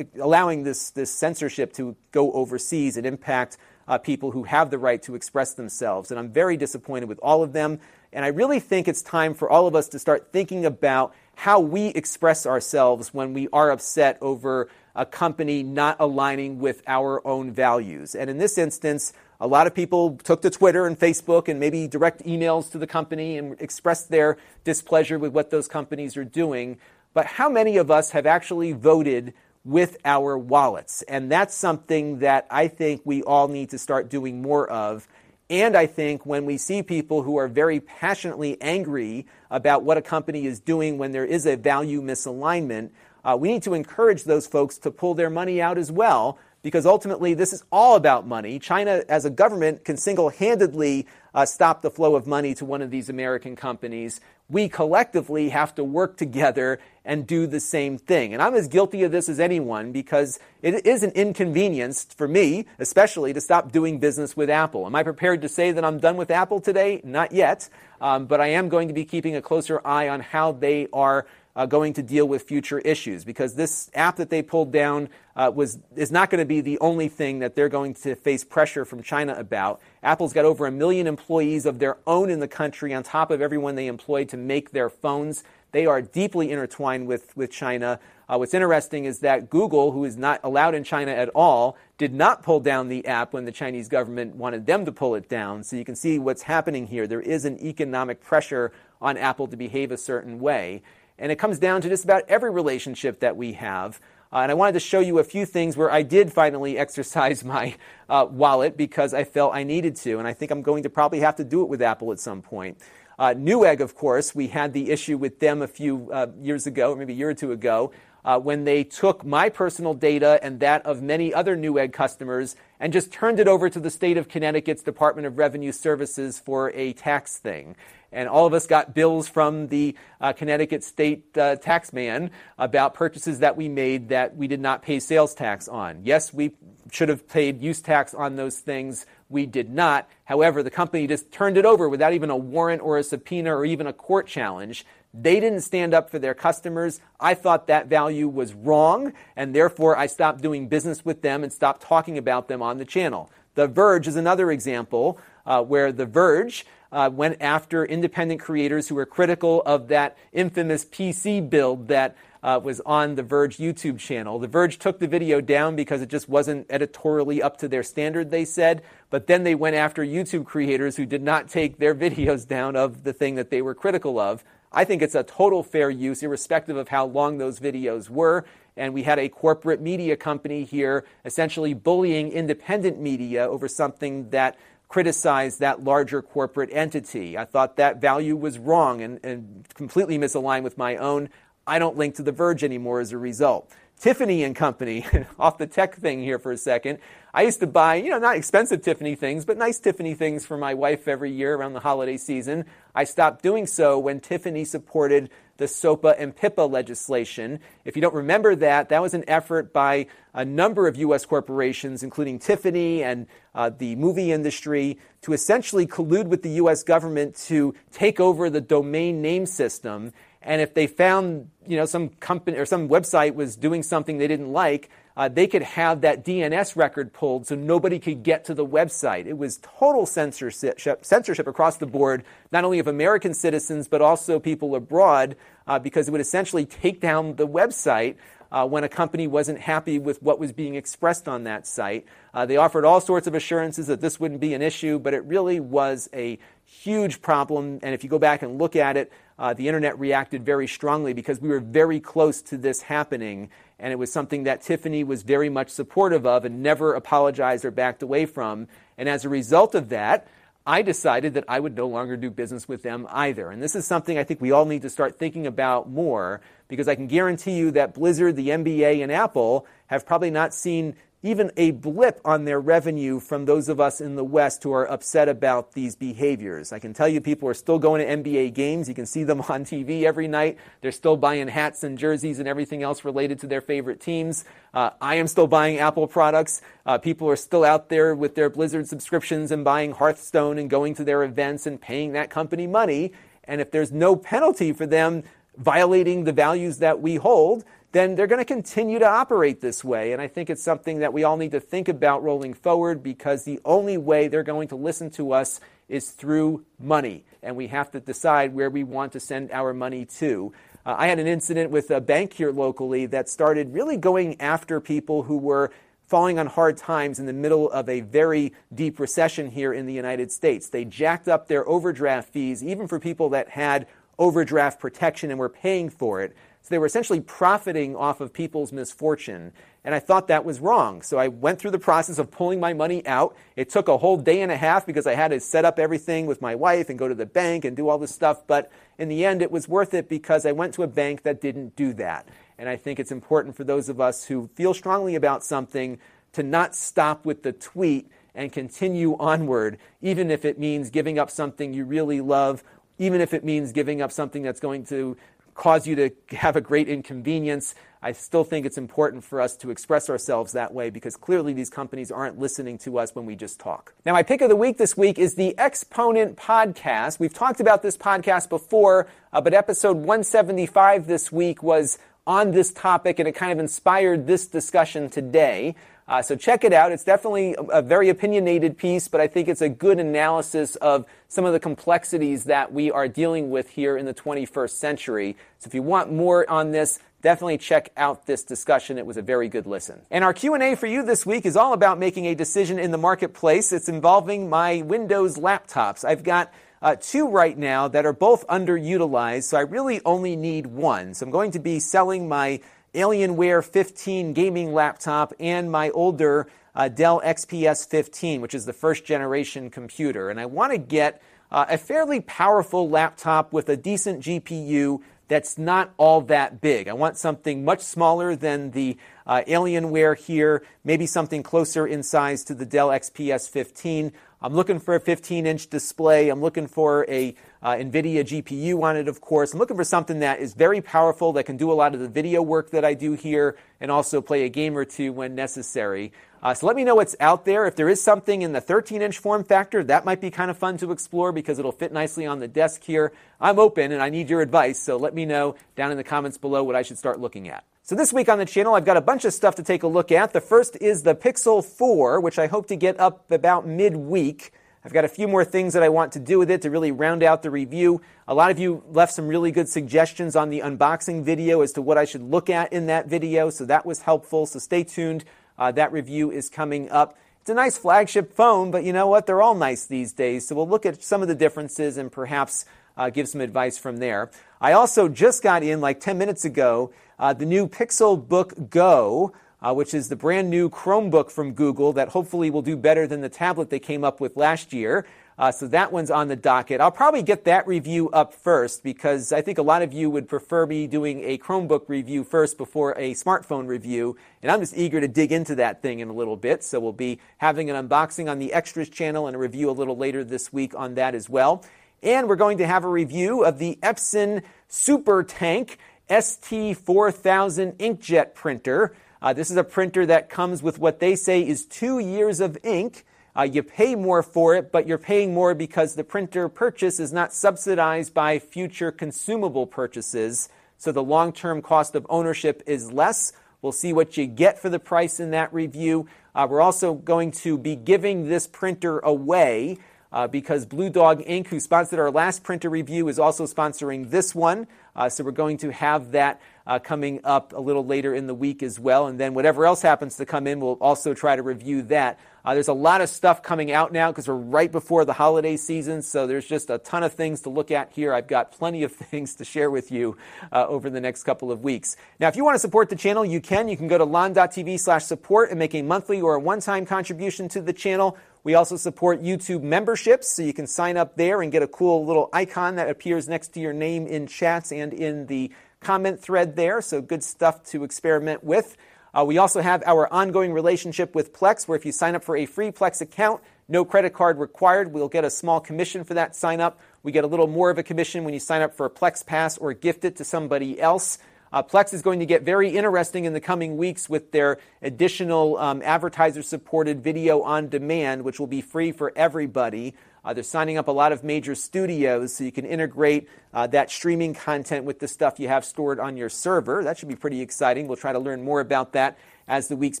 allowing 0.20 0.64
this, 0.64 0.90
this 0.90 1.12
censorship 1.12 1.72
to 1.74 1.94
go 2.10 2.32
overseas 2.32 2.96
and 2.96 3.06
impact 3.06 3.58
uh, 3.88 3.98
people 3.98 4.30
who 4.30 4.44
have 4.44 4.70
the 4.70 4.78
right 4.78 5.02
to 5.02 5.14
express 5.14 5.54
themselves. 5.54 6.10
And 6.10 6.18
I'm 6.18 6.30
very 6.30 6.56
disappointed 6.56 7.08
with 7.08 7.18
all 7.22 7.42
of 7.42 7.52
them. 7.52 7.80
And 8.12 8.24
I 8.24 8.28
really 8.28 8.60
think 8.60 8.88
it's 8.88 9.02
time 9.02 9.34
for 9.34 9.50
all 9.50 9.66
of 9.66 9.74
us 9.74 9.88
to 9.88 9.98
start 9.98 10.32
thinking 10.32 10.66
about 10.66 11.14
how 11.34 11.60
we 11.60 11.88
express 11.88 12.46
ourselves 12.46 13.14
when 13.14 13.32
we 13.32 13.48
are 13.52 13.70
upset 13.70 14.18
over 14.20 14.68
a 14.94 15.06
company 15.06 15.62
not 15.62 15.96
aligning 15.98 16.58
with 16.58 16.82
our 16.86 17.26
own 17.26 17.50
values. 17.50 18.14
And 18.14 18.28
in 18.28 18.38
this 18.38 18.58
instance, 18.58 19.14
a 19.40 19.46
lot 19.46 19.66
of 19.66 19.74
people 19.74 20.18
took 20.22 20.42
to 20.42 20.50
Twitter 20.50 20.86
and 20.86 20.98
Facebook 20.98 21.48
and 21.48 21.58
maybe 21.58 21.88
direct 21.88 22.22
emails 22.24 22.70
to 22.72 22.78
the 22.78 22.86
company 22.86 23.38
and 23.38 23.60
expressed 23.60 24.10
their 24.10 24.36
displeasure 24.64 25.18
with 25.18 25.32
what 25.32 25.50
those 25.50 25.66
companies 25.66 26.16
are 26.16 26.24
doing. 26.24 26.78
But 27.14 27.26
how 27.26 27.48
many 27.48 27.76
of 27.76 27.90
us 27.90 28.10
have 28.10 28.26
actually 28.26 28.72
voted 28.72 29.34
with 29.64 29.96
our 30.04 30.36
wallets. 30.36 31.02
And 31.02 31.30
that's 31.30 31.54
something 31.54 32.18
that 32.18 32.46
I 32.50 32.68
think 32.68 33.02
we 33.04 33.22
all 33.22 33.48
need 33.48 33.70
to 33.70 33.78
start 33.78 34.08
doing 34.10 34.42
more 34.42 34.68
of. 34.68 35.06
And 35.48 35.76
I 35.76 35.86
think 35.86 36.24
when 36.24 36.46
we 36.46 36.56
see 36.56 36.82
people 36.82 37.22
who 37.22 37.36
are 37.36 37.48
very 37.48 37.78
passionately 37.78 38.60
angry 38.60 39.26
about 39.50 39.82
what 39.82 39.98
a 39.98 40.02
company 40.02 40.46
is 40.46 40.60
doing 40.60 40.98
when 40.98 41.12
there 41.12 41.26
is 41.26 41.46
a 41.46 41.56
value 41.56 42.00
misalignment, 42.02 42.90
uh, 43.24 43.36
we 43.38 43.52
need 43.52 43.62
to 43.64 43.74
encourage 43.74 44.24
those 44.24 44.46
folks 44.46 44.78
to 44.78 44.90
pull 44.90 45.14
their 45.14 45.30
money 45.30 45.60
out 45.60 45.78
as 45.78 45.92
well 45.92 46.38
because 46.62 46.86
ultimately 46.86 47.34
this 47.34 47.52
is 47.52 47.62
all 47.70 47.96
about 47.96 48.26
money. 48.26 48.58
China, 48.58 49.02
as 49.08 49.24
a 49.24 49.30
government, 49.30 49.84
can 49.84 49.96
single 49.96 50.30
handedly 50.30 51.06
uh, 51.34 51.46
stop 51.46 51.82
the 51.82 51.90
flow 51.90 52.14
of 52.14 52.26
money 52.26 52.54
to 52.54 52.64
one 52.64 52.82
of 52.82 52.90
these 52.90 53.08
American 53.08 53.56
companies. 53.56 54.20
We 54.48 54.68
collectively 54.68 55.48
have 55.48 55.74
to 55.76 55.84
work 55.84 56.16
together 56.16 56.78
and 57.04 57.26
do 57.26 57.46
the 57.46 57.60
same 57.60 57.98
thing. 57.98 58.32
And 58.32 58.42
I'm 58.42 58.54
as 58.54 58.68
guilty 58.68 59.02
of 59.02 59.10
this 59.10 59.28
as 59.28 59.40
anyone 59.40 59.92
because 59.92 60.38
it 60.60 60.86
is 60.86 61.02
an 61.02 61.10
inconvenience 61.12 62.04
for 62.04 62.28
me, 62.28 62.66
especially, 62.78 63.32
to 63.32 63.40
stop 63.40 63.72
doing 63.72 63.98
business 63.98 64.36
with 64.36 64.50
Apple. 64.50 64.86
Am 64.86 64.94
I 64.94 65.02
prepared 65.02 65.42
to 65.42 65.48
say 65.48 65.72
that 65.72 65.84
I'm 65.84 65.98
done 65.98 66.16
with 66.16 66.30
Apple 66.30 66.60
today? 66.60 67.00
Not 67.02 67.32
yet. 67.32 67.68
Um, 68.00 68.26
but 68.26 68.40
I 68.40 68.48
am 68.48 68.68
going 68.68 68.88
to 68.88 68.94
be 68.94 69.04
keeping 69.04 69.36
a 69.36 69.42
closer 69.42 69.80
eye 69.86 70.08
on 70.08 70.20
how 70.20 70.52
they 70.52 70.88
are 70.92 71.26
uh, 71.54 71.66
going 71.66 71.92
to 71.94 72.02
deal 72.02 72.26
with 72.26 72.42
future 72.42 72.78
issues 72.80 73.24
because 73.24 73.54
this 73.54 73.90
app 73.94 74.16
that 74.16 74.30
they 74.30 74.42
pulled 74.42 74.72
down 74.72 75.08
uh, 75.36 75.50
was 75.54 75.78
is 75.96 76.10
not 76.10 76.30
going 76.30 76.38
to 76.38 76.46
be 76.46 76.60
the 76.60 76.78
only 76.80 77.08
thing 77.08 77.40
that 77.40 77.54
they're 77.54 77.68
going 77.68 77.94
to 77.94 78.14
face 78.14 78.44
pressure 78.44 78.84
from 78.84 79.02
China 79.02 79.34
about. 79.34 79.80
Apple's 80.02 80.32
got 80.32 80.44
over 80.44 80.66
a 80.66 80.70
million 80.70 81.06
employees 81.06 81.66
of 81.66 81.78
their 81.78 81.98
own 82.06 82.30
in 82.30 82.40
the 82.40 82.48
country 82.48 82.94
on 82.94 83.02
top 83.02 83.30
of 83.30 83.40
everyone 83.40 83.74
they 83.74 83.86
employ 83.86 84.24
to 84.24 84.36
make 84.36 84.70
their 84.72 84.88
phones. 84.88 85.44
They 85.72 85.86
are 85.86 86.02
deeply 86.02 86.50
intertwined 86.50 87.06
with, 87.06 87.34
with 87.34 87.50
China. 87.50 87.98
Uh, 88.28 88.36
what's 88.36 88.54
interesting 88.54 89.06
is 89.06 89.20
that 89.20 89.48
Google, 89.48 89.90
who 89.90 90.04
is 90.04 90.16
not 90.16 90.40
allowed 90.44 90.74
in 90.74 90.84
China 90.84 91.12
at 91.12 91.30
all, 91.30 91.76
did 91.96 92.12
not 92.12 92.42
pull 92.42 92.60
down 92.60 92.88
the 92.88 93.06
app 93.06 93.32
when 93.32 93.46
the 93.46 93.52
Chinese 93.52 93.88
government 93.88 94.36
wanted 94.36 94.66
them 94.66 94.84
to 94.84 94.92
pull 94.92 95.14
it 95.14 95.28
down. 95.28 95.62
So 95.62 95.76
you 95.76 95.84
can 95.84 95.96
see 95.96 96.18
what's 96.18 96.42
happening 96.42 96.86
here. 96.86 97.06
There 97.06 97.20
is 97.22 97.46
an 97.46 97.58
economic 97.64 98.22
pressure 98.22 98.72
on 99.00 99.16
Apple 99.16 99.48
to 99.48 99.56
behave 99.56 99.90
a 99.90 99.96
certain 99.96 100.40
way. 100.40 100.82
And 101.22 101.30
it 101.30 101.36
comes 101.36 101.60
down 101.60 101.82
to 101.82 101.88
just 101.88 102.02
about 102.02 102.24
every 102.28 102.50
relationship 102.50 103.20
that 103.20 103.36
we 103.36 103.52
have. 103.52 104.00
Uh, 104.32 104.38
and 104.38 104.50
I 104.50 104.54
wanted 104.54 104.72
to 104.72 104.80
show 104.80 104.98
you 104.98 105.20
a 105.20 105.24
few 105.24 105.46
things 105.46 105.76
where 105.76 105.88
I 105.88 106.02
did 106.02 106.32
finally 106.32 106.76
exercise 106.86 107.44
my 107.44 107.76
uh, 108.08 108.26
wallet 108.28 108.76
because 108.76 109.14
I 109.14 109.22
felt 109.22 109.54
I 109.54 109.62
needed 109.62 109.94
to. 109.98 110.18
And 110.18 110.26
I 110.26 110.32
think 110.32 110.50
I'm 110.50 110.62
going 110.62 110.82
to 110.82 110.90
probably 110.90 111.20
have 111.20 111.36
to 111.36 111.44
do 111.44 111.62
it 111.62 111.68
with 111.68 111.80
Apple 111.80 112.10
at 112.10 112.18
some 112.18 112.42
point. 112.42 112.78
Uh, 113.20 113.34
Newegg, 113.34 113.78
of 113.78 113.94
course, 113.94 114.34
we 114.34 114.48
had 114.48 114.72
the 114.72 114.90
issue 114.90 115.16
with 115.16 115.38
them 115.38 115.62
a 115.62 115.68
few 115.68 116.10
uh, 116.10 116.26
years 116.40 116.66
ago, 116.66 116.90
or 116.90 116.96
maybe 116.96 117.12
a 117.12 117.16
year 117.16 117.30
or 117.30 117.34
two 117.34 117.52
ago, 117.52 117.92
uh, 118.24 118.40
when 118.40 118.64
they 118.64 118.82
took 118.82 119.24
my 119.24 119.48
personal 119.48 119.94
data 119.94 120.40
and 120.42 120.58
that 120.58 120.84
of 120.84 121.02
many 121.02 121.32
other 121.32 121.56
Newegg 121.56 121.92
customers 121.92 122.56
and 122.80 122.92
just 122.92 123.12
turned 123.12 123.38
it 123.38 123.46
over 123.46 123.70
to 123.70 123.78
the 123.78 123.90
state 123.90 124.16
of 124.16 124.28
Connecticut's 124.28 124.82
Department 124.82 125.26
of 125.26 125.38
Revenue 125.38 125.70
Services 125.70 126.40
for 126.40 126.72
a 126.72 126.94
tax 126.94 127.36
thing. 127.36 127.76
And 128.12 128.28
all 128.28 128.46
of 128.46 128.52
us 128.52 128.66
got 128.66 128.94
bills 128.94 129.28
from 129.28 129.68
the 129.68 129.96
uh, 130.20 130.32
Connecticut 130.32 130.84
state 130.84 131.36
uh, 131.36 131.56
tax 131.56 131.92
man 131.92 132.30
about 132.58 132.94
purchases 132.94 133.38
that 133.38 133.56
we 133.56 133.68
made 133.68 134.10
that 134.10 134.36
we 134.36 134.46
did 134.46 134.60
not 134.60 134.82
pay 134.82 135.00
sales 135.00 135.34
tax 135.34 135.66
on. 135.68 136.00
Yes, 136.04 136.32
we 136.32 136.52
should 136.90 137.08
have 137.08 137.26
paid 137.28 137.62
use 137.62 137.80
tax 137.80 138.12
on 138.14 138.36
those 138.36 138.58
things. 138.58 139.06
We 139.28 139.46
did 139.46 139.70
not. 139.70 140.08
However, 140.24 140.62
the 140.62 140.70
company 140.70 141.06
just 141.06 141.32
turned 141.32 141.56
it 141.56 141.64
over 141.64 141.88
without 141.88 142.12
even 142.12 142.28
a 142.28 142.36
warrant 142.36 142.82
or 142.82 142.98
a 142.98 143.02
subpoena 143.02 143.56
or 143.56 143.64
even 143.64 143.86
a 143.86 143.92
court 143.92 144.26
challenge. 144.26 144.84
They 145.14 145.40
didn't 145.40 145.60
stand 145.60 145.94
up 145.94 146.10
for 146.10 146.18
their 146.18 146.34
customers. 146.34 147.00
I 147.20 147.34
thought 147.34 147.66
that 147.66 147.86
value 147.86 148.28
was 148.28 148.54
wrong, 148.54 149.12
and 149.36 149.54
therefore 149.54 149.96
I 149.96 150.06
stopped 150.06 150.40
doing 150.40 150.68
business 150.68 151.04
with 151.04 151.22
them 151.22 151.42
and 151.42 151.52
stopped 151.52 151.82
talking 151.82 152.16
about 152.16 152.48
them 152.48 152.62
on 152.62 152.78
the 152.78 152.84
channel. 152.84 153.30
The 153.54 153.66
Verge 153.66 154.08
is 154.08 154.16
another 154.16 154.50
example 154.50 155.18
uh, 155.46 155.62
where 155.62 155.92
The 155.92 156.06
Verge 156.06 156.66
uh, 156.92 157.10
went 157.12 157.40
after 157.40 157.84
independent 157.84 158.40
creators 158.40 158.88
who 158.88 158.94
were 158.94 159.06
critical 159.06 159.62
of 159.64 159.88
that 159.88 160.16
infamous 160.32 160.84
PC 160.84 161.48
build 161.48 161.88
that 161.88 162.16
uh, 162.42 162.60
was 162.62 162.80
on 162.80 163.14
the 163.14 163.22
Verge 163.22 163.56
YouTube 163.56 163.98
channel. 163.98 164.38
The 164.38 164.48
Verge 164.48 164.78
took 164.78 164.98
the 164.98 165.06
video 165.06 165.40
down 165.40 165.76
because 165.76 166.02
it 166.02 166.08
just 166.08 166.28
wasn't 166.28 166.66
editorially 166.68 167.40
up 167.40 167.56
to 167.58 167.68
their 167.68 167.82
standard, 167.82 168.30
they 168.30 168.44
said. 168.44 168.82
But 169.10 169.26
then 169.26 169.44
they 169.44 169.54
went 169.54 169.76
after 169.76 170.04
YouTube 170.04 170.44
creators 170.44 170.96
who 170.96 171.06
did 171.06 171.22
not 171.22 171.48
take 171.48 171.78
their 171.78 171.94
videos 171.94 172.46
down 172.46 172.76
of 172.76 173.04
the 173.04 173.12
thing 173.12 173.36
that 173.36 173.50
they 173.50 173.62
were 173.62 173.74
critical 173.74 174.18
of. 174.18 174.44
I 174.72 174.84
think 174.84 175.02
it's 175.02 175.14
a 175.14 175.22
total 175.22 175.62
fair 175.62 175.90
use, 175.90 176.22
irrespective 176.22 176.76
of 176.76 176.88
how 176.88 177.04
long 177.04 177.38
those 177.38 177.60
videos 177.60 178.08
were. 178.08 178.44
And 178.74 178.94
we 178.94 179.02
had 179.02 179.18
a 179.18 179.28
corporate 179.28 179.82
media 179.82 180.16
company 180.16 180.64
here 180.64 181.04
essentially 181.26 181.74
bullying 181.74 182.32
independent 182.32 182.98
media 182.98 183.46
over 183.46 183.68
something 183.68 184.30
that 184.30 184.56
criticized 184.92 185.60
that 185.60 185.82
larger 185.82 186.20
corporate 186.20 186.68
entity. 186.70 187.38
I 187.38 187.46
thought 187.46 187.76
that 187.76 187.98
value 187.98 188.36
was 188.36 188.58
wrong 188.58 189.00
and, 189.00 189.18
and 189.24 189.66
completely 189.72 190.18
misaligned 190.18 190.64
with 190.64 190.76
my 190.76 190.96
own. 190.96 191.30
I 191.66 191.78
don't 191.78 191.96
link 191.96 192.16
to 192.16 192.22
The 192.22 192.30
Verge 192.30 192.62
anymore 192.62 193.00
as 193.00 193.10
a 193.10 193.16
result. 193.16 193.72
Tiffany 193.98 194.44
and 194.44 194.54
Company, 194.54 195.06
off 195.38 195.56
the 195.56 195.66
tech 195.66 195.96
thing 195.96 196.22
here 196.22 196.38
for 196.38 196.52
a 196.52 196.58
second. 196.58 196.98
I 197.32 197.40
used 197.40 197.60
to 197.60 197.66
buy, 197.66 197.94
you 197.94 198.10
know, 198.10 198.18
not 198.18 198.36
expensive 198.36 198.82
Tiffany 198.82 199.14
things, 199.14 199.46
but 199.46 199.56
nice 199.56 199.78
Tiffany 199.78 200.12
things 200.12 200.44
for 200.44 200.58
my 200.58 200.74
wife 200.74 201.08
every 201.08 201.32
year 201.32 201.54
around 201.54 201.72
the 201.72 201.80
holiday 201.80 202.18
season. 202.18 202.66
I 202.94 203.04
stopped 203.04 203.42
doing 203.42 203.66
so 203.66 203.98
when 203.98 204.20
Tiffany 204.20 204.66
supported 204.66 205.30
the 205.56 205.68
SOPA 205.68 206.16
and 206.18 206.34
PIPA 206.34 206.70
legislation. 206.70 207.60
If 207.84 207.96
you 207.96 208.02
don't 208.02 208.14
remember 208.14 208.54
that, 208.56 208.88
that 208.88 209.02
was 209.02 209.14
an 209.14 209.24
effort 209.28 209.72
by 209.72 210.06
a 210.34 210.44
number 210.44 210.86
of 210.86 210.96
U.S. 210.96 211.24
corporations, 211.24 212.02
including 212.02 212.38
Tiffany 212.38 213.02
and 213.02 213.26
uh, 213.54 213.70
the 213.70 213.96
movie 213.96 214.32
industry, 214.32 214.98
to 215.22 215.32
essentially 215.32 215.86
collude 215.86 216.26
with 216.26 216.42
the 216.42 216.50
U.S. 216.50 216.82
government 216.82 217.36
to 217.46 217.74
take 217.92 218.18
over 218.18 218.50
the 218.50 218.60
domain 218.60 219.22
name 219.22 219.46
system 219.46 220.12
and 220.44 220.60
if 220.60 220.74
they 220.74 220.86
found, 220.86 221.50
you 221.66 221.76
know, 221.76 221.86
some 221.86 222.08
company 222.08 222.58
or 222.58 222.66
some 222.66 222.88
website 222.88 223.34
was 223.34 223.56
doing 223.56 223.82
something 223.82 224.18
they 224.18 224.28
didn't 224.28 224.52
like, 224.52 224.90
uh, 225.16 225.28
they 225.28 225.46
could 225.46 225.62
have 225.62 226.00
that 226.00 226.24
DNS 226.24 226.76
record 226.76 227.12
pulled 227.12 227.46
so 227.46 227.54
nobody 227.54 227.98
could 227.98 228.22
get 228.22 228.44
to 228.46 228.54
the 228.54 228.66
website. 228.66 229.26
It 229.26 229.38
was 229.38 229.58
total 229.58 230.06
censorship, 230.06 230.80
censorship 231.04 231.46
across 231.46 231.76
the 231.76 231.86
board, 231.86 232.24
not 232.50 232.64
only 232.64 232.78
of 232.78 232.86
American 232.86 233.34
citizens, 233.34 233.88
but 233.88 234.00
also 234.00 234.38
people 234.38 234.74
abroad, 234.74 235.36
uh, 235.66 235.78
because 235.78 236.08
it 236.08 236.10
would 236.10 236.20
essentially 236.20 236.64
take 236.64 237.00
down 237.00 237.36
the 237.36 237.46
website 237.46 238.16
uh, 238.52 238.66
when 238.66 238.84
a 238.84 238.88
company 238.88 239.26
wasn't 239.26 239.58
happy 239.58 239.98
with 239.98 240.22
what 240.22 240.38
was 240.38 240.52
being 240.52 240.74
expressed 240.74 241.26
on 241.26 241.44
that 241.44 241.66
site. 241.66 242.04
Uh, 242.34 242.44
they 242.44 242.56
offered 242.56 242.84
all 242.84 243.00
sorts 243.00 243.26
of 243.26 243.34
assurances 243.34 243.86
that 243.86 244.00
this 244.00 244.20
wouldn't 244.20 244.40
be 244.40 244.52
an 244.52 244.60
issue, 244.60 244.98
but 244.98 245.14
it 245.14 245.24
really 245.24 245.58
was 245.58 246.08
a 246.12 246.38
huge 246.64 247.22
problem. 247.22 247.80
And 247.82 247.94
if 247.94 248.04
you 248.04 248.10
go 248.10 248.18
back 248.18 248.42
and 248.42 248.58
look 248.58 248.76
at 248.76 248.96
it, 248.96 249.10
uh, 249.38 249.54
the 249.54 249.68
internet 249.68 249.98
reacted 249.98 250.44
very 250.44 250.66
strongly 250.66 251.12
because 251.12 251.40
we 251.40 251.48
were 251.48 251.60
very 251.60 252.00
close 252.00 252.42
to 252.42 252.56
this 252.56 252.82
happening. 252.82 253.50
And 253.78 253.92
it 253.92 253.96
was 253.96 254.12
something 254.12 254.44
that 254.44 254.62
Tiffany 254.62 255.04
was 255.04 255.22
very 255.22 255.48
much 255.48 255.70
supportive 255.70 256.26
of 256.26 256.44
and 256.44 256.62
never 256.62 256.94
apologized 256.94 257.64
or 257.64 257.70
backed 257.70 258.02
away 258.02 258.26
from. 258.26 258.68
And 258.96 259.08
as 259.08 259.24
a 259.24 259.28
result 259.28 259.74
of 259.74 259.88
that, 259.88 260.28
I 260.64 260.82
decided 260.82 261.34
that 261.34 261.44
I 261.48 261.58
would 261.58 261.76
no 261.76 261.88
longer 261.88 262.16
do 262.16 262.30
business 262.30 262.68
with 262.68 262.82
them 262.82 263.08
either. 263.10 263.50
And 263.50 263.60
this 263.60 263.74
is 263.74 263.84
something 263.84 264.16
I 264.16 264.24
think 264.24 264.40
we 264.40 264.52
all 264.52 264.64
need 264.64 264.82
to 264.82 264.90
start 264.90 265.18
thinking 265.18 265.46
about 265.46 265.90
more 265.90 266.40
because 266.68 266.86
I 266.86 266.94
can 266.94 267.08
guarantee 267.08 267.56
you 267.56 267.72
that 267.72 267.94
Blizzard, 267.94 268.36
the 268.36 268.50
NBA, 268.50 269.02
and 269.02 269.10
Apple 269.10 269.66
have 269.88 270.06
probably 270.06 270.30
not 270.30 270.54
seen 270.54 270.94
even 271.22 271.52
a 271.56 271.70
blip 271.70 272.20
on 272.24 272.44
their 272.44 272.60
revenue 272.60 273.20
from 273.20 273.44
those 273.44 273.68
of 273.68 273.80
us 273.80 274.00
in 274.00 274.16
the 274.16 274.24
West 274.24 274.62
who 274.64 274.72
are 274.72 274.90
upset 274.90 275.28
about 275.28 275.72
these 275.72 275.94
behaviors. 275.94 276.72
I 276.72 276.80
can 276.80 276.92
tell 276.92 277.08
you 277.08 277.20
people 277.20 277.48
are 277.48 277.54
still 277.54 277.78
going 277.78 278.04
to 278.04 278.22
NBA 278.22 278.54
games. 278.54 278.88
You 278.88 278.94
can 278.94 279.06
see 279.06 279.22
them 279.22 279.40
on 279.48 279.64
TV 279.64 280.02
every 280.02 280.26
night. 280.26 280.58
They're 280.80 280.90
still 280.90 281.16
buying 281.16 281.48
hats 281.48 281.84
and 281.84 281.96
jerseys 281.96 282.40
and 282.40 282.48
everything 282.48 282.82
else 282.82 283.04
related 283.04 283.38
to 283.40 283.46
their 283.46 283.60
favorite 283.60 284.00
teams. 284.00 284.44
Uh, 284.74 284.90
I 285.00 285.16
am 285.16 285.28
still 285.28 285.46
buying 285.46 285.78
Apple 285.78 286.08
products. 286.08 286.60
Uh, 286.84 286.98
people 286.98 287.28
are 287.28 287.36
still 287.36 287.64
out 287.64 287.88
there 287.88 288.14
with 288.14 288.34
their 288.34 288.50
Blizzard 288.50 288.88
subscriptions 288.88 289.52
and 289.52 289.64
buying 289.64 289.92
Hearthstone 289.92 290.58
and 290.58 290.68
going 290.68 290.94
to 290.96 291.04
their 291.04 291.22
events 291.22 291.66
and 291.66 291.80
paying 291.80 292.12
that 292.12 292.30
company 292.30 292.66
money. 292.66 293.12
And 293.44 293.60
if 293.60 293.70
there's 293.70 293.92
no 293.92 294.16
penalty 294.16 294.72
for 294.72 294.86
them 294.86 295.22
violating 295.56 296.24
the 296.24 296.32
values 296.32 296.78
that 296.78 297.00
we 297.00 297.16
hold, 297.16 297.64
then 297.92 298.14
they're 298.14 298.26
going 298.26 298.38
to 298.38 298.44
continue 298.44 298.98
to 298.98 299.08
operate 299.08 299.60
this 299.60 299.84
way. 299.84 300.12
And 300.12 300.20
I 300.20 300.26
think 300.26 300.50
it's 300.50 300.62
something 300.62 301.00
that 301.00 301.12
we 301.12 301.24
all 301.24 301.36
need 301.36 301.52
to 301.52 301.60
think 301.60 301.88
about 301.88 302.22
rolling 302.22 302.54
forward 302.54 303.02
because 303.02 303.44
the 303.44 303.60
only 303.64 303.98
way 303.98 304.28
they're 304.28 304.42
going 304.42 304.68
to 304.68 304.76
listen 304.76 305.10
to 305.12 305.32
us 305.32 305.60
is 305.88 306.10
through 306.10 306.64
money. 306.78 307.24
And 307.42 307.54
we 307.54 307.66
have 307.68 307.90
to 307.90 308.00
decide 308.00 308.54
where 308.54 308.70
we 308.70 308.82
want 308.82 309.12
to 309.12 309.20
send 309.20 309.52
our 309.52 309.74
money 309.74 310.06
to. 310.06 310.52
Uh, 310.86 310.94
I 310.98 311.08
had 311.08 311.18
an 311.18 311.26
incident 311.26 311.70
with 311.70 311.90
a 311.90 312.00
bank 312.00 312.32
here 312.32 312.50
locally 312.50 313.06
that 313.06 313.28
started 313.28 313.74
really 313.74 313.98
going 313.98 314.40
after 314.40 314.80
people 314.80 315.24
who 315.24 315.36
were 315.36 315.70
falling 316.12 316.38
on 316.38 316.46
hard 316.46 316.76
times 316.76 317.18
in 317.18 317.26
the 317.26 317.32
middle 317.32 317.70
of 317.70 317.88
a 317.88 318.00
very 318.00 318.52
deep 318.74 318.98
recession 318.98 319.50
here 319.50 319.72
in 319.72 319.86
the 319.86 319.92
United 319.92 320.32
States. 320.32 320.68
They 320.68 320.84
jacked 320.84 321.28
up 321.28 321.46
their 321.46 321.66
overdraft 321.68 322.30
fees, 322.30 322.64
even 322.64 322.88
for 322.88 322.98
people 322.98 323.30
that 323.30 323.50
had 323.50 323.86
overdraft 324.18 324.80
protection 324.80 325.30
and 325.30 325.38
were 325.38 325.48
paying 325.48 325.88
for 325.88 326.20
it. 326.20 326.34
So 326.62 326.68
they 326.70 326.78
were 326.78 326.86
essentially 326.86 327.20
profiting 327.20 327.96
off 327.96 328.20
of 328.20 328.32
people's 328.32 328.72
misfortune. 328.72 329.52
And 329.84 329.96
I 329.96 329.98
thought 329.98 330.28
that 330.28 330.44
was 330.44 330.60
wrong. 330.60 331.02
So 331.02 331.18
I 331.18 331.26
went 331.26 331.58
through 331.58 331.72
the 331.72 331.78
process 331.78 332.18
of 332.18 332.30
pulling 332.30 332.60
my 332.60 332.72
money 332.72 333.04
out. 333.04 333.36
It 333.56 333.68
took 333.68 333.88
a 333.88 333.98
whole 333.98 334.16
day 334.16 334.42
and 334.42 334.52
a 334.52 334.56
half 334.56 334.86
because 334.86 335.08
I 335.08 335.16
had 335.16 335.32
to 335.32 335.40
set 335.40 335.64
up 335.64 335.80
everything 335.80 336.26
with 336.26 336.40
my 336.40 336.54
wife 336.54 336.88
and 336.88 336.96
go 336.96 337.08
to 337.08 337.16
the 337.16 337.26
bank 337.26 337.64
and 337.64 337.76
do 337.76 337.88
all 337.88 337.98
this 337.98 338.14
stuff. 338.14 338.46
But 338.46 338.70
in 338.96 339.08
the 339.08 339.24
end, 339.24 339.42
it 339.42 339.50
was 339.50 339.66
worth 339.68 339.92
it 339.92 340.08
because 340.08 340.46
I 340.46 340.52
went 340.52 340.72
to 340.74 340.84
a 340.84 340.86
bank 340.86 341.24
that 341.24 341.40
didn't 341.40 341.74
do 341.74 341.92
that. 341.94 342.28
And 342.58 342.68
I 342.68 342.76
think 342.76 343.00
it's 343.00 343.10
important 343.10 343.56
for 343.56 343.64
those 343.64 343.88
of 343.88 344.00
us 344.00 344.26
who 344.26 344.48
feel 344.54 344.72
strongly 344.72 345.16
about 345.16 345.42
something 345.42 345.98
to 346.32 346.44
not 346.44 346.76
stop 346.76 347.26
with 347.26 347.42
the 347.42 347.52
tweet 347.52 348.08
and 348.36 348.52
continue 348.52 349.16
onward, 349.18 349.78
even 350.00 350.30
if 350.30 350.44
it 350.44 350.60
means 350.60 350.90
giving 350.90 351.18
up 351.18 351.28
something 351.28 351.74
you 351.74 351.84
really 351.84 352.20
love 352.20 352.62
even 352.98 353.20
if 353.20 353.34
it 353.34 353.42
means 353.42 353.72
giving 353.72 354.00
up 354.00 354.12
something 354.12 354.42
that's 354.42 354.60
going 354.60 354.84
to 354.84 355.16
cause 355.54 355.86
you 355.86 355.96
to 355.96 356.10
have 356.36 356.56
a 356.56 356.60
great 356.60 356.88
inconvenience. 356.88 357.74
I 358.04 358.12
still 358.12 358.42
think 358.42 358.66
it's 358.66 358.78
important 358.78 359.22
for 359.22 359.40
us 359.40 359.56
to 359.58 359.70
express 359.70 360.10
ourselves 360.10 360.52
that 360.52 360.74
way 360.74 360.90
because 360.90 361.16
clearly 361.16 361.52
these 361.52 361.70
companies 361.70 362.10
aren't 362.10 362.38
listening 362.38 362.78
to 362.78 362.98
us 362.98 363.14
when 363.14 363.26
we 363.26 363.36
just 363.36 363.60
talk. 363.60 363.94
Now, 364.04 364.12
my 364.12 364.24
pick 364.24 364.40
of 364.40 364.48
the 364.48 364.56
week 364.56 364.76
this 364.76 364.96
week 364.96 365.18
is 365.18 365.36
the 365.36 365.56
Exponent 365.56 366.36
podcast. 366.36 367.20
We've 367.20 367.32
talked 367.32 367.60
about 367.60 367.82
this 367.82 367.96
podcast 367.96 368.48
before, 368.48 369.06
uh, 369.32 369.40
but 369.40 369.54
episode 369.54 369.98
175 369.98 371.06
this 371.06 371.30
week 371.30 371.62
was 371.62 371.98
on 372.26 372.52
this 372.52 372.72
topic 372.72 373.18
and 373.18 373.28
it 373.28 373.32
kind 373.32 373.52
of 373.52 373.58
inspired 373.58 374.26
this 374.26 374.46
discussion 374.46 375.08
today. 375.08 375.74
Uh, 376.08 376.20
so 376.20 376.34
check 376.34 376.64
it 376.64 376.72
out. 376.72 376.92
It's 376.92 377.04
definitely 377.04 377.54
a, 377.54 377.78
a, 377.78 377.82
very 377.82 378.08
opinionated 378.08 378.76
piece, 378.76 379.08
but 379.08 379.20
I 379.20 379.28
think 379.28 379.48
it's 379.48 379.60
a 379.60 379.68
good 379.68 380.00
analysis 380.00 380.74
of 380.76 381.06
some 381.28 381.44
of 381.44 381.52
the 381.52 381.60
complexities 381.60 382.44
that 382.44 382.72
we 382.72 382.90
are 382.90 383.06
dealing 383.06 383.50
with 383.50 383.70
here 383.70 383.96
in 383.96 384.04
the 384.04 384.14
21st 384.14 384.70
century. 384.70 385.36
So 385.60 385.68
if 385.68 385.74
you 385.74 385.82
want 385.82 386.12
more 386.12 386.48
on 386.50 386.72
this, 386.72 386.98
definitely 387.22 387.58
check 387.58 387.92
out 387.96 388.26
this 388.26 388.42
discussion. 388.42 388.98
It 388.98 389.06
was 389.06 389.16
a 389.16 389.22
very 389.22 389.48
good 389.48 389.66
listen. 389.66 390.02
And 390.10 390.24
our 390.24 390.34
Q&A 390.34 390.74
for 390.74 390.86
you 390.86 391.04
this 391.04 391.24
week 391.24 391.46
is 391.46 391.56
all 391.56 391.72
about 391.72 391.98
making 391.98 392.26
a 392.26 392.34
decision 392.34 392.78
in 392.78 392.90
the 392.90 392.98
marketplace. 392.98 393.72
It's 393.72 393.88
involving 393.88 394.50
my 394.50 394.82
Windows 394.82 395.38
laptops. 395.38 396.04
I've 396.04 396.24
got 396.24 396.52
uh, 396.82 396.96
two 397.00 397.28
right 397.28 397.56
now 397.56 397.86
that 397.86 398.04
are 398.04 398.12
both 398.12 398.44
underutilized, 398.48 399.44
so 399.44 399.56
I 399.56 399.60
really 399.60 400.00
only 400.04 400.34
need 400.34 400.66
one. 400.66 401.14
So 401.14 401.24
I'm 401.24 401.30
going 401.30 401.52
to 401.52 401.60
be 401.60 401.78
selling 401.78 402.28
my 402.28 402.60
Alienware 402.94 403.64
15 403.64 404.34
gaming 404.34 404.74
laptop 404.74 405.32
and 405.40 405.70
my 405.70 405.90
older 405.90 406.46
uh, 406.74 406.88
Dell 406.88 407.22
XPS 407.24 407.88
15, 407.88 408.40
which 408.40 408.54
is 408.54 408.66
the 408.66 408.72
first 408.72 409.04
generation 409.04 409.70
computer. 409.70 410.28
And 410.28 410.38
I 410.38 410.46
want 410.46 410.72
to 410.72 410.78
get 410.78 411.22
uh, 411.50 411.66
a 411.68 411.78
fairly 411.78 412.20
powerful 412.20 412.88
laptop 412.88 413.52
with 413.52 413.68
a 413.68 413.76
decent 413.76 414.22
GPU 414.22 415.00
that's 415.28 415.56
not 415.56 415.94
all 415.96 416.20
that 416.22 416.60
big. 416.60 416.88
I 416.88 416.92
want 416.92 417.16
something 417.16 417.64
much 417.64 417.80
smaller 417.80 418.36
than 418.36 418.72
the 418.72 418.98
uh, 419.26 419.42
Alienware 419.46 420.16
here, 420.16 420.62
maybe 420.84 421.06
something 421.06 421.42
closer 421.42 421.86
in 421.86 422.02
size 422.02 422.44
to 422.44 422.54
the 422.54 422.66
Dell 422.66 422.88
XPS 422.88 423.48
15. 423.48 424.12
I'm 424.42 424.52
looking 424.52 424.78
for 424.78 424.94
a 424.94 425.00
15 425.00 425.46
inch 425.46 425.68
display. 425.68 426.28
I'm 426.28 426.42
looking 426.42 426.66
for 426.66 427.06
a 427.08 427.34
uh, 427.62 427.74
NVIDIA 427.74 428.24
GPU 428.24 428.82
on 428.82 428.96
it, 428.96 429.08
of 429.08 429.20
course. 429.20 429.52
I'm 429.52 429.58
looking 429.58 429.76
for 429.76 429.84
something 429.84 430.18
that 430.20 430.40
is 430.40 430.54
very 430.54 430.80
powerful, 430.80 431.32
that 431.34 431.44
can 431.44 431.56
do 431.56 431.70
a 431.70 431.74
lot 431.74 431.94
of 431.94 432.00
the 432.00 432.08
video 432.08 432.42
work 432.42 432.70
that 432.70 432.84
I 432.84 432.94
do 432.94 433.12
here, 433.12 433.56
and 433.80 433.90
also 433.90 434.20
play 434.20 434.44
a 434.44 434.48
game 434.48 434.76
or 434.76 434.84
two 434.84 435.12
when 435.12 435.34
necessary. 435.34 436.12
Uh, 436.42 436.52
so 436.52 436.66
let 436.66 436.74
me 436.74 436.82
know 436.82 436.96
what's 436.96 437.14
out 437.20 437.44
there. 437.44 437.66
If 437.66 437.76
there 437.76 437.88
is 437.88 438.02
something 438.02 438.42
in 438.42 438.52
the 438.52 438.60
13 438.60 439.00
inch 439.00 439.18
form 439.18 439.44
factor, 439.44 439.84
that 439.84 440.04
might 440.04 440.20
be 440.20 440.30
kind 440.30 440.50
of 440.50 440.58
fun 440.58 440.76
to 440.78 440.90
explore 440.90 441.30
because 441.30 441.60
it'll 441.60 441.70
fit 441.70 441.92
nicely 441.92 442.26
on 442.26 442.40
the 442.40 442.48
desk 442.48 442.82
here. 442.82 443.12
I'm 443.40 443.60
open 443.60 443.92
and 443.92 444.02
I 444.02 444.10
need 444.10 444.28
your 444.28 444.40
advice, 444.40 444.80
so 444.80 444.96
let 444.96 445.14
me 445.14 445.24
know 445.24 445.54
down 445.76 445.92
in 445.92 445.96
the 445.96 446.04
comments 446.04 446.38
below 446.38 446.64
what 446.64 446.74
I 446.74 446.82
should 446.82 446.98
start 446.98 447.20
looking 447.20 447.48
at. 447.48 447.64
So 447.84 447.94
this 447.94 448.12
week 448.12 448.28
on 448.28 448.38
the 448.38 448.44
channel, 448.44 448.74
I've 448.74 448.84
got 448.84 448.96
a 448.96 449.00
bunch 449.00 449.24
of 449.24 449.32
stuff 449.32 449.56
to 449.56 449.62
take 449.62 449.82
a 449.84 449.88
look 449.88 450.10
at. 450.10 450.32
The 450.32 450.40
first 450.40 450.76
is 450.80 451.02
the 451.02 451.14
Pixel 451.14 451.64
4, 451.64 452.20
which 452.20 452.38
I 452.38 452.46
hope 452.48 452.66
to 452.68 452.76
get 452.76 452.98
up 452.98 453.30
about 453.30 453.66
midweek. 453.66 454.52
I've 454.84 454.92
got 454.92 455.04
a 455.04 455.08
few 455.08 455.28
more 455.28 455.44
things 455.44 455.74
that 455.74 455.84
I 455.84 455.88
want 455.88 456.10
to 456.12 456.18
do 456.18 456.40
with 456.40 456.50
it 456.50 456.62
to 456.62 456.70
really 456.70 456.90
round 456.90 457.22
out 457.22 457.42
the 457.44 457.52
review. 457.52 458.00
A 458.26 458.34
lot 458.34 458.50
of 458.50 458.58
you 458.58 458.82
left 458.90 459.14
some 459.14 459.28
really 459.28 459.52
good 459.52 459.68
suggestions 459.68 460.34
on 460.34 460.50
the 460.50 460.58
unboxing 460.58 461.22
video 461.22 461.60
as 461.60 461.72
to 461.74 461.82
what 461.82 461.98
I 461.98 462.04
should 462.04 462.22
look 462.22 462.50
at 462.50 462.72
in 462.72 462.86
that 462.86 463.06
video, 463.06 463.48
so 463.48 463.64
that 463.66 463.86
was 463.86 464.02
helpful. 464.02 464.44
So 464.44 464.58
stay 464.58 464.82
tuned. 464.82 465.24
Uh, 465.56 465.70
that 465.70 465.92
review 465.92 466.32
is 466.32 466.48
coming 466.48 466.90
up. 466.90 467.16
It's 467.40 467.50
a 467.50 467.54
nice 467.54 467.78
flagship 467.78 468.32
phone, 468.32 468.72
but 468.72 468.82
you 468.82 468.92
know 468.92 469.06
what? 469.06 469.26
They're 469.26 469.42
all 469.42 469.54
nice 469.54 469.86
these 469.86 470.12
days. 470.12 470.48
So 470.48 470.56
we'll 470.56 470.68
look 470.68 470.84
at 470.84 471.00
some 471.04 471.22
of 471.22 471.28
the 471.28 471.34
differences 471.36 471.96
and 471.96 472.10
perhaps 472.10 472.64
uh, 472.96 473.10
give 473.10 473.28
some 473.28 473.40
advice 473.40 473.78
from 473.78 473.98
there. 473.98 474.30
I 474.60 474.72
also 474.72 475.08
just 475.08 475.44
got 475.44 475.62
in 475.62 475.80
like 475.80 476.00
10 476.00 476.18
minutes 476.18 476.44
ago 476.44 476.92
uh, 477.20 477.32
the 477.32 477.46
new 477.46 477.68
Pixel 477.68 478.28
Book 478.28 478.68
Go 478.68 479.32
uh, 479.62 479.72
which 479.72 479.94
is 479.94 480.08
the 480.08 480.16
brand 480.16 480.50
new 480.50 480.68
Chromebook 480.68 481.30
from 481.30 481.52
Google 481.52 481.92
that 481.94 482.08
hopefully 482.08 482.50
will 482.50 482.62
do 482.62 482.76
better 482.76 483.06
than 483.06 483.20
the 483.20 483.28
tablet 483.28 483.70
they 483.70 483.78
came 483.78 484.04
up 484.04 484.20
with 484.20 484.36
last 484.36 484.72
year. 484.72 485.06
Uh, 485.38 485.50
so 485.50 485.66
that 485.68 485.90
one's 485.90 486.10
on 486.10 486.28
the 486.28 486.36
docket. 486.36 486.80
I'll 486.80 486.90
probably 486.90 487.22
get 487.22 487.44
that 487.44 487.66
review 487.66 488.10
up 488.10 488.34
first 488.34 488.82
because 488.82 489.32
I 489.32 489.40
think 489.40 489.58
a 489.58 489.62
lot 489.62 489.82
of 489.82 489.92
you 489.92 490.10
would 490.10 490.28
prefer 490.28 490.66
me 490.66 490.86
doing 490.86 491.22
a 491.24 491.38
Chromebook 491.38 491.88
review 491.88 492.22
first 492.22 492.58
before 492.58 492.92
a 492.98 493.14
smartphone 493.14 493.66
review. 493.66 494.16
And 494.42 494.50
I'm 494.50 494.60
just 494.60 494.76
eager 494.76 495.00
to 495.00 495.08
dig 495.08 495.32
into 495.32 495.54
that 495.54 495.80
thing 495.80 496.00
in 496.00 496.08
a 496.08 496.12
little 496.12 496.36
bit. 496.36 496.62
So 496.62 496.80
we'll 496.80 496.92
be 496.92 497.18
having 497.38 497.70
an 497.70 497.88
unboxing 497.88 498.30
on 498.30 498.40
the 498.40 498.52
Extras 498.52 498.90
channel 498.90 499.26
and 499.26 499.34
a 499.34 499.38
review 499.38 499.70
a 499.70 499.72
little 499.72 499.96
later 499.96 500.22
this 500.22 500.52
week 500.52 500.74
on 500.76 500.94
that 500.94 501.14
as 501.14 501.30
well. 501.30 501.64
And 502.02 502.28
we're 502.28 502.36
going 502.36 502.58
to 502.58 502.66
have 502.66 502.84
a 502.84 502.88
review 502.88 503.44
of 503.44 503.58
the 503.58 503.78
Epson 503.82 504.42
Super 504.68 505.22
Tank 505.22 505.78
ST4000 506.10 507.76
inkjet 507.76 508.34
printer. 508.34 508.94
Uh, 509.22 509.32
this 509.32 509.52
is 509.52 509.56
a 509.56 509.62
printer 509.62 510.04
that 510.04 510.28
comes 510.28 510.64
with 510.64 510.80
what 510.80 510.98
they 510.98 511.14
say 511.14 511.46
is 511.46 511.64
two 511.64 512.00
years 512.00 512.40
of 512.40 512.58
ink. 512.64 513.04
Uh, 513.36 513.42
you 513.42 513.62
pay 513.62 513.94
more 513.94 514.20
for 514.20 514.56
it, 514.56 514.72
but 514.72 514.84
you're 514.84 514.98
paying 514.98 515.32
more 515.32 515.54
because 515.54 515.94
the 515.94 516.02
printer 516.02 516.48
purchase 516.48 516.98
is 516.98 517.12
not 517.12 517.32
subsidized 517.32 518.12
by 518.12 518.40
future 518.40 518.90
consumable 518.90 519.64
purchases. 519.64 520.48
So 520.76 520.90
the 520.90 521.04
long 521.04 521.32
term 521.32 521.62
cost 521.62 521.94
of 521.94 522.04
ownership 522.10 522.64
is 522.66 522.90
less. 522.90 523.32
We'll 523.62 523.70
see 523.70 523.92
what 523.92 524.16
you 524.16 524.26
get 524.26 524.58
for 524.58 524.68
the 524.68 524.80
price 524.80 525.20
in 525.20 525.30
that 525.30 525.54
review. 525.54 526.08
Uh, 526.34 526.48
we're 526.50 526.60
also 526.60 526.94
going 526.94 527.30
to 527.30 527.56
be 527.56 527.76
giving 527.76 528.28
this 528.28 528.48
printer 528.48 528.98
away 528.98 529.78
uh, 530.10 530.26
because 530.26 530.66
Blue 530.66 530.90
Dog 530.90 531.22
Ink, 531.24 531.46
who 531.46 531.60
sponsored 531.60 532.00
our 532.00 532.10
last 532.10 532.42
printer 532.42 532.68
review, 532.68 533.06
is 533.06 533.20
also 533.20 533.46
sponsoring 533.46 534.10
this 534.10 534.34
one. 534.34 534.66
Uh, 534.94 535.08
so 535.08 535.24
we're 535.24 535.30
going 535.30 535.58
to 535.58 535.72
have 535.72 536.12
that 536.12 536.40
uh, 536.66 536.78
coming 536.78 537.20
up 537.24 537.52
a 537.52 537.60
little 537.60 537.84
later 537.84 538.14
in 538.14 538.26
the 538.26 538.34
week 538.34 538.62
as 538.62 538.78
well. 538.78 539.06
And 539.06 539.18
then 539.18 539.34
whatever 539.34 539.64
else 539.64 539.82
happens 539.82 540.16
to 540.16 540.26
come 540.26 540.46
in, 540.46 540.60
we'll 540.60 540.78
also 540.80 541.14
try 541.14 541.34
to 541.34 541.42
review 541.42 541.82
that. 541.82 542.18
Uh, 542.44 542.54
there's 542.54 542.68
a 542.68 542.72
lot 542.72 543.00
of 543.00 543.08
stuff 543.08 543.42
coming 543.42 543.70
out 543.70 543.92
now 543.92 544.10
because 544.10 544.26
we're 544.26 544.34
right 544.34 544.70
before 544.70 545.04
the 545.04 545.12
holiday 545.12 545.56
season, 545.56 546.02
so 546.02 546.26
there's 546.26 546.46
just 546.46 546.70
a 546.70 546.78
ton 546.78 547.04
of 547.04 547.12
things 547.12 547.42
to 547.42 547.50
look 547.50 547.70
at 547.70 547.92
here. 547.92 548.12
I've 548.12 548.26
got 548.26 548.50
plenty 548.50 548.82
of 548.82 548.92
things 548.92 549.36
to 549.36 549.44
share 549.44 549.70
with 549.70 549.92
you 549.92 550.16
uh, 550.50 550.66
over 550.66 550.90
the 550.90 551.00
next 551.00 551.22
couple 551.22 551.52
of 551.52 551.62
weeks. 551.62 551.96
Now, 552.18 552.28
if 552.28 552.36
you 552.36 552.44
want 552.44 552.56
to 552.56 552.58
support 552.58 552.90
the 552.90 552.96
channel, 552.96 553.24
you 553.24 553.40
can. 553.40 553.68
You 553.68 553.76
can 553.76 553.86
go 553.86 553.96
to 553.96 554.04
lon.tv 554.04 554.80
slash 554.80 555.04
support 555.04 555.50
and 555.50 555.58
make 555.58 555.74
a 555.74 555.82
monthly 555.82 556.20
or 556.20 556.34
a 556.34 556.40
one-time 556.40 556.84
contribution 556.84 557.48
to 557.50 557.62
the 557.62 557.72
channel. 557.72 558.18
We 558.44 558.54
also 558.54 558.76
support 558.76 559.22
YouTube 559.22 559.62
memberships, 559.62 560.28
so 560.28 560.42
you 560.42 560.52
can 560.52 560.66
sign 560.66 560.96
up 560.96 561.16
there 561.16 561.42
and 561.42 561.52
get 561.52 561.62
a 561.62 561.68
cool 561.68 562.04
little 562.04 562.28
icon 562.32 562.74
that 562.74 562.90
appears 562.90 563.28
next 563.28 563.48
to 563.54 563.60
your 563.60 563.72
name 563.72 564.06
in 564.06 564.26
chats 564.26 564.72
and 564.72 564.92
in 564.92 565.26
the 565.26 565.52
comment 565.80 566.20
thread 566.20 566.56
there, 566.56 566.80
so 566.80 567.00
good 567.00 567.22
stuff 567.22 567.62
to 567.64 567.84
experiment 567.84 568.42
with. 568.42 568.76
Uh, 569.14 569.24
we 569.24 569.38
also 569.38 569.60
have 569.60 569.82
our 569.86 570.12
ongoing 570.12 570.52
relationship 570.52 571.14
with 571.14 571.32
Plex, 571.32 571.68
where 571.68 571.76
if 571.76 571.86
you 571.86 571.92
sign 571.92 572.16
up 572.16 572.24
for 572.24 572.36
a 572.36 572.46
free 572.46 572.72
Plex 572.72 573.00
account, 573.00 573.42
no 573.68 573.84
credit 573.84 574.12
card 574.12 574.38
required, 574.38 574.92
we'll 574.92 575.08
get 575.08 575.24
a 575.24 575.30
small 575.30 575.60
commission 575.60 576.02
for 576.02 576.14
that 576.14 576.34
sign 576.34 576.60
up. 576.60 576.80
We 577.02 577.12
get 577.12 577.22
a 577.22 577.28
little 577.28 577.46
more 577.46 577.70
of 577.70 577.78
a 577.78 577.82
commission 577.82 578.24
when 578.24 578.34
you 578.34 578.40
sign 578.40 578.62
up 578.62 578.74
for 578.74 578.86
a 578.86 578.90
Plex 578.90 579.24
Pass 579.24 579.56
or 579.58 579.72
gift 579.72 580.04
it 580.04 580.16
to 580.16 580.24
somebody 580.24 580.80
else. 580.80 581.18
Uh, 581.52 581.62
Plex 581.62 581.92
is 581.92 582.00
going 582.00 582.20
to 582.20 582.26
get 582.26 582.42
very 582.42 582.70
interesting 582.70 583.26
in 583.26 583.34
the 583.34 583.40
coming 583.40 583.76
weeks 583.76 584.08
with 584.08 584.32
their 584.32 584.58
additional 584.80 585.58
um, 585.58 585.82
advertiser 585.82 586.42
supported 586.42 587.02
video 587.04 587.42
on 587.42 587.68
demand, 587.68 588.22
which 588.22 588.40
will 588.40 588.46
be 588.46 588.62
free 588.62 588.90
for 588.90 589.12
everybody. 589.14 589.94
Uh, 590.24 590.32
they're 590.32 590.44
signing 590.44 590.78
up 590.78 590.88
a 590.88 590.92
lot 590.92 591.12
of 591.12 591.24
major 591.24 591.54
studios 591.54 592.34
so 592.34 592.44
you 592.44 592.52
can 592.52 592.64
integrate 592.64 593.28
uh, 593.52 593.66
that 593.66 593.90
streaming 593.90 594.32
content 594.32 594.84
with 594.84 594.98
the 594.98 595.08
stuff 595.08 595.38
you 595.38 595.48
have 595.48 595.64
stored 595.64 596.00
on 596.00 596.16
your 596.16 596.28
server. 596.28 596.84
That 596.84 596.96
should 596.96 597.08
be 597.08 597.16
pretty 597.16 597.42
exciting. 597.42 597.86
We'll 597.86 597.96
try 597.96 598.12
to 598.12 598.18
learn 598.18 598.42
more 598.42 598.60
about 598.60 598.92
that 598.92 599.18
as 599.46 599.68
the 599.68 599.76
weeks 599.76 600.00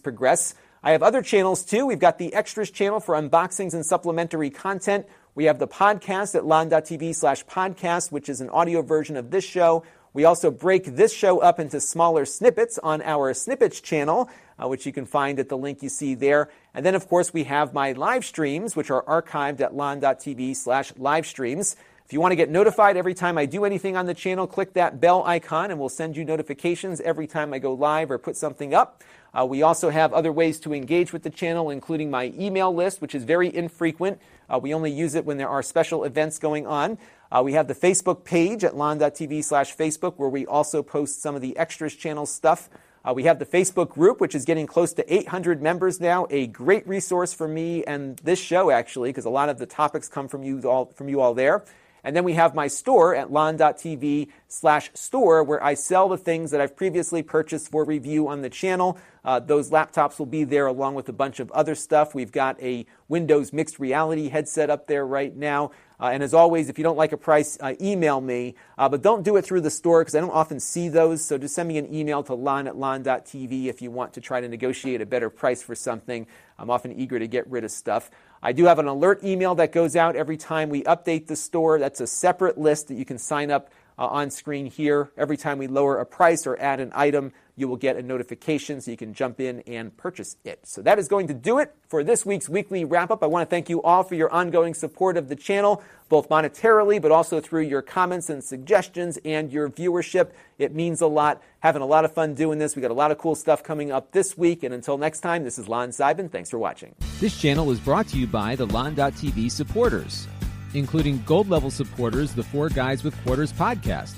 progress. 0.00 0.54
I 0.82 0.92
have 0.92 1.02
other 1.02 1.22
channels 1.22 1.64
too. 1.64 1.86
We've 1.86 1.98
got 1.98 2.18
the 2.18 2.34
extras 2.34 2.70
channel 2.70 2.98
for 2.98 3.14
unboxings 3.14 3.74
and 3.74 3.84
supplementary 3.84 4.50
content. 4.50 5.06
We 5.34 5.44
have 5.44 5.58
the 5.58 5.68
podcast 5.68 6.34
at 6.34 6.44
lon.tv 6.44 7.14
slash 7.14 7.44
podcast, 7.46 8.12
which 8.12 8.28
is 8.28 8.40
an 8.40 8.50
audio 8.50 8.82
version 8.82 9.16
of 9.16 9.30
this 9.30 9.44
show. 9.44 9.84
We 10.14 10.24
also 10.24 10.50
break 10.50 10.84
this 10.84 11.12
show 11.14 11.38
up 11.38 11.58
into 11.58 11.80
smaller 11.80 12.26
snippets 12.26 12.78
on 12.78 13.00
our 13.00 13.32
snippets 13.32 13.80
channel, 13.80 14.28
uh, 14.62 14.68
which 14.68 14.84
you 14.84 14.92
can 14.92 15.06
find 15.06 15.38
at 15.38 15.48
the 15.48 15.56
link 15.56 15.82
you 15.82 15.88
see 15.88 16.14
there. 16.14 16.50
And 16.74 16.84
then, 16.84 16.94
of 16.94 17.08
course, 17.08 17.32
we 17.32 17.44
have 17.44 17.72
my 17.72 17.92
live 17.92 18.24
streams, 18.24 18.76
which 18.76 18.90
are 18.90 19.02
archived 19.04 19.60
at 19.60 19.74
lon.tv 19.74 20.54
slash 20.54 20.92
live 20.98 21.26
streams. 21.26 21.76
If 22.04 22.12
you 22.12 22.20
want 22.20 22.32
to 22.32 22.36
get 22.36 22.50
notified 22.50 22.98
every 22.98 23.14
time 23.14 23.38
I 23.38 23.46
do 23.46 23.64
anything 23.64 23.96
on 23.96 24.04
the 24.04 24.12
channel, 24.12 24.46
click 24.46 24.74
that 24.74 25.00
bell 25.00 25.24
icon 25.24 25.70
and 25.70 25.80
we'll 25.80 25.88
send 25.88 26.14
you 26.14 26.26
notifications 26.26 27.00
every 27.00 27.26
time 27.26 27.54
I 27.54 27.58
go 27.58 27.72
live 27.72 28.10
or 28.10 28.18
put 28.18 28.36
something 28.36 28.74
up. 28.74 29.02
Uh, 29.32 29.46
we 29.46 29.62
also 29.62 29.88
have 29.88 30.12
other 30.12 30.30
ways 30.30 30.60
to 30.60 30.74
engage 30.74 31.14
with 31.14 31.22
the 31.22 31.30
channel, 31.30 31.70
including 31.70 32.10
my 32.10 32.34
email 32.38 32.74
list, 32.74 33.00
which 33.00 33.14
is 33.14 33.24
very 33.24 33.54
infrequent. 33.54 34.20
Uh, 34.52 34.58
we 34.58 34.74
only 34.74 34.92
use 34.92 35.14
it 35.14 35.24
when 35.24 35.38
there 35.38 35.48
are 35.48 35.62
special 35.62 36.04
events 36.04 36.38
going 36.38 36.66
on. 36.66 36.98
Uh, 37.30 37.40
we 37.42 37.54
have 37.54 37.68
the 37.68 37.74
Facebook 37.74 38.24
page 38.24 38.62
at 38.62 38.76
lon.tv 38.76 39.42
slash 39.42 39.74
Facebook, 39.74 40.14
where 40.16 40.28
we 40.28 40.44
also 40.44 40.82
post 40.82 41.22
some 41.22 41.34
of 41.34 41.40
the 41.40 41.56
extras 41.56 41.94
channel 41.94 42.26
stuff. 42.26 42.68
Uh, 43.04 43.12
we 43.14 43.24
have 43.24 43.38
the 43.38 43.46
Facebook 43.46 43.88
group, 43.88 44.20
which 44.20 44.34
is 44.34 44.44
getting 44.44 44.66
close 44.66 44.92
to 44.92 45.12
800 45.12 45.62
members 45.62 46.00
now. 46.00 46.26
A 46.30 46.46
great 46.46 46.86
resource 46.86 47.32
for 47.32 47.48
me 47.48 47.82
and 47.84 48.18
this 48.18 48.38
show, 48.38 48.70
actually, 48.70 49.08
because 49.08 49.24
a 49.24 49.30
lot 49.30 49.48
of 49.48 49.58
the 49.58 49.66
topics 49.66 50.06
come 50.06 50.28
from 50.28 50.44
you 50.44 50.60
all, 50.68 50.86
from 50.94 51.08
you 51.08 51.20
all 51.20 51.34
there. 51.34 51.64
And 52.04 52.16
then 52.16 52.24
we 52.24 52.34
have 52.34 52.54
my 52.54 52.66
store 52.66 53.14
at 53.14 53.32
lon.tv 53.32 54.28
slash 54.48 54.90
store 54.94 55.44
where 55.44 55.62
I 55.62 55.74
sell 55.74 56.08
the 56.08 56.18
things 56.18 56.50
that 56.50 56.60
I've 56.60 56.76
previously 56.76 57.22
purchased 57.22 57.70
for 57.70 57.84
review 57.84 58.28
on 58.28 58.42
the 58.42 58.50
channel. 58.50 58.98
Uh, 59.24 59.38
those 59.38 59.70
laptops 59.70 60.18
will 60.18 60.26
be 60.26 60.42
there 60.42 60.66
along 60.66 60.96
with 60.96 61.08
a 61.08 61.12
bunch 61.12 61.38
of 61.38 61.50
other 61.52 61.76
stuff. 61.76 62.14
We've 62.14 62.32
got 62.32 62.60
a 62.60 62.86
Windows 63.08 63.52
mixed 63.52 63.78
reality 63.78 64.28
headset 64.28 64.68
up 64.68 64.88
there 64.88 65.06
right 65.06 65.34
now. 65.34 65.70
Uh, 66.00 66.06
and 66.06 66.24
as 66.24 66.34
always, 66.34 66.68
if 66.68 66.78
you 66.78 66.82
don't 66.82 66.96
like 66.96 67.12
a 67.12 67.16
price, 67.16 67.56
uh, 67.60 67.74
email 67.80 68.20
me. 68.20 68.56
Uh, 68.76 68.88
but 68.88 69.02
don't 69.02 69.22
do 69.22 69.36
it 69.36 69.42
through 69.42 69.60
the 69.60 69.70
store 69.70 70.00
because 70.00 70.16
I 70.16 70.20
don't 70.20 70.30
often 70.30 70.58
see 70.58 70.88
those. 70.88 71.24
So 71.24 71.38
just 71.38 71.54
send 71.54 71.68
me 71.68 71.78
an 71.78 71.94
email 71.94 72.24
to 72.24 72.34
lon 72.34 72.66
at 72.66 72.76
lon.tv 72.76 73.66
if 73.66 73.80
you 73.80 73.92
want 73.92 74.14
to 74.14 74.20
try 74.20 74.40
to 74.40 74.48
negotiate 74.48 75.00
a 75.00 75.06
better 75.06 75.30
price 75.30 75.62
for 75.62 75.76
something. 75.76 76.26
I'm 76.58 76.70
often 76.70 76.92
eager 76.92 77.20
to 77.20 77.28
get 77.28 77.48
rid 77.48 77.62
of 77.62 77.70
stuff. 77.70 78.10
I 78.42 78.52
do 78.52 78.64
have 78.64 78.80
an 78.80 78.88
alert 78.88 79.22
email 79.22 79.54
that 79.54 79.70
goes 79.70 79.94
out 79.94 80.16
every 80.16 80.36
time 80.36 80.68
we 80.68 80.82
update 80.82 81.28
the 81.28 81.36
store. 81.36 81.78
That's 81.78 82.00
a 82.00 82.06
separate 82.08 82.58
list 82.58 82.88
that 82.88 82.94
you 82.94 83.04
can 83.04 83.18
sign 83.18 83.52
up 83.52 83.70
uh, 83.98 84.06
on 84.06 84.30
screen 84.30 84.66
here. 84.66 85.10
Every 85.16 85.36
time 85.36 85.58
we 85.58 85.66
lower 85.66 85.98
a 85.98 86.06
price 86.06 86.46
or 86.46 86.60
add 86.60 86.80
an 86.80 86.92
item, 86.94 87.32
you 87.56 87.68
will 87.68 87.76
get 87.76 87.96
a 87.96 88.02
notification 88.02 88.80
so 88.80 88.90
you 88.90 88.96
can 88.96 89.12
jump 89.12 89.38
in 89.40 89.60
and 89.66 89.94
purchase 89.96 90.36
it. 90.44 90.66
So 90.66 90.80
that 90.82 90.98
is 90.98 91.08
going 91.08 91.26
to 91.28 91.34
do 91.34 91.58
it 91.58 91.74
for 91.86 92.02
this 92.02 92.24
week's 92.24 92.48
weekly 92.48 92.84
wrap 92.84 93.10
up. 93.10 93.22
I 93.22 93.26
want 93.26 93.48
to 93.48 93.50
thank 93.50 93.68
you 93.68 93.82
all 93.82 94.02
for 94.02 94.14
your 94.14 94.32
ongoing 94.32 94.72
support 94.74 95.16
of 95.16 95.28
the 95.28 95.36
channel, 95.36 95.82
both 96.08 96.28
monetarily, 96.28 97.00
but 97.00 97.12
also 97.12 97.40
through 97.40 97.62
your 97.62 97.82
comments 97.82 98.30
and 98.30 98.42
suggestions 98.42 99.18
and 99.24 99.52
your 99.52 99.68
viewership. 99.68 100.30
It 100.58 100.74
means 100.74 101.00
a 101.00 101.06
lot. 101.06 101.42
Having 101.60 101.82
a 101.82 101.86
lot 101.86 102.04
of 102.04 102.12
fun 102.12 102.34
doing 102.34 102.58
this. 102.58 102.74
We 102.74 102.82
got 102.82 102.90
a 102.90 102.94
lot 102.94 103.10
of 103.10 103.18
cool 103.18 103.34
stuff 103.34 103.62
coming 103.62 103.92
up 103.92 104.12
this 104.12 104.36
week. 104.36 104.62
And 104.62 104.74
until 104.74 104.96
next 104.98 105.20
time, 105.20 105.44
this 105.44 105.58
is 105.58 105.68
Lon 105.68 105.90
Seidman. 105.90 106.30
Thanks 106.30 106.50
for 106.50 106.58
watching. 106.58 106.94
This 107.20 107.38
channel 107.38 107.70
is 107.70 107.78
brought 107.78 108.08
to 108.08 108.18
you 108.18 108.26
by 108.26 108.56
the 108.56 108.66
Lon.TV 108.66 109.50
supporters, 109.50 110.26
including 110.74 111.22
gold 111.24 111.48
level 111.48 111.70
supporters, 111.70 112.32
the 112.32 112.42
Four 112.42 112.68
Guys 112.68 113.04
with 113.04 113.16
Quarters 113.24 113.52
podcast, 113.52 114.14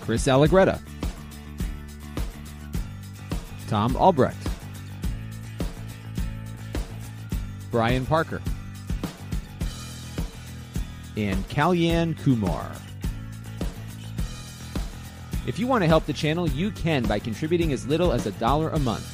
Chris 0.00 0.26
Allegretta. 0.26 0.80
Tom 3.68 3.96
Albrecht, 3.96 4.36
Brian 7.70 8.06
Parker, 8.06 8.40
and 11.16 11.48
Kalyan 11.48 12.16
Kumar. 12.22 12.70
If 15.46 15.58
you 15.58 15.66
want 15.66 15.82
to 15.82 15.88
help 15.88 16.06
the 16.06 16.12
channel, 16.12 16.48
you 16.48 16.70
can 16.70 17.02
by 17.02 17.18
contributing 17.18 17.72
as 17.72 17.86
little 17.86 18.12
as 18.12 18.26
a 18.26 18.32
dollar 18.32 18.68
a 18.70 18.78
month. 18.78 19.13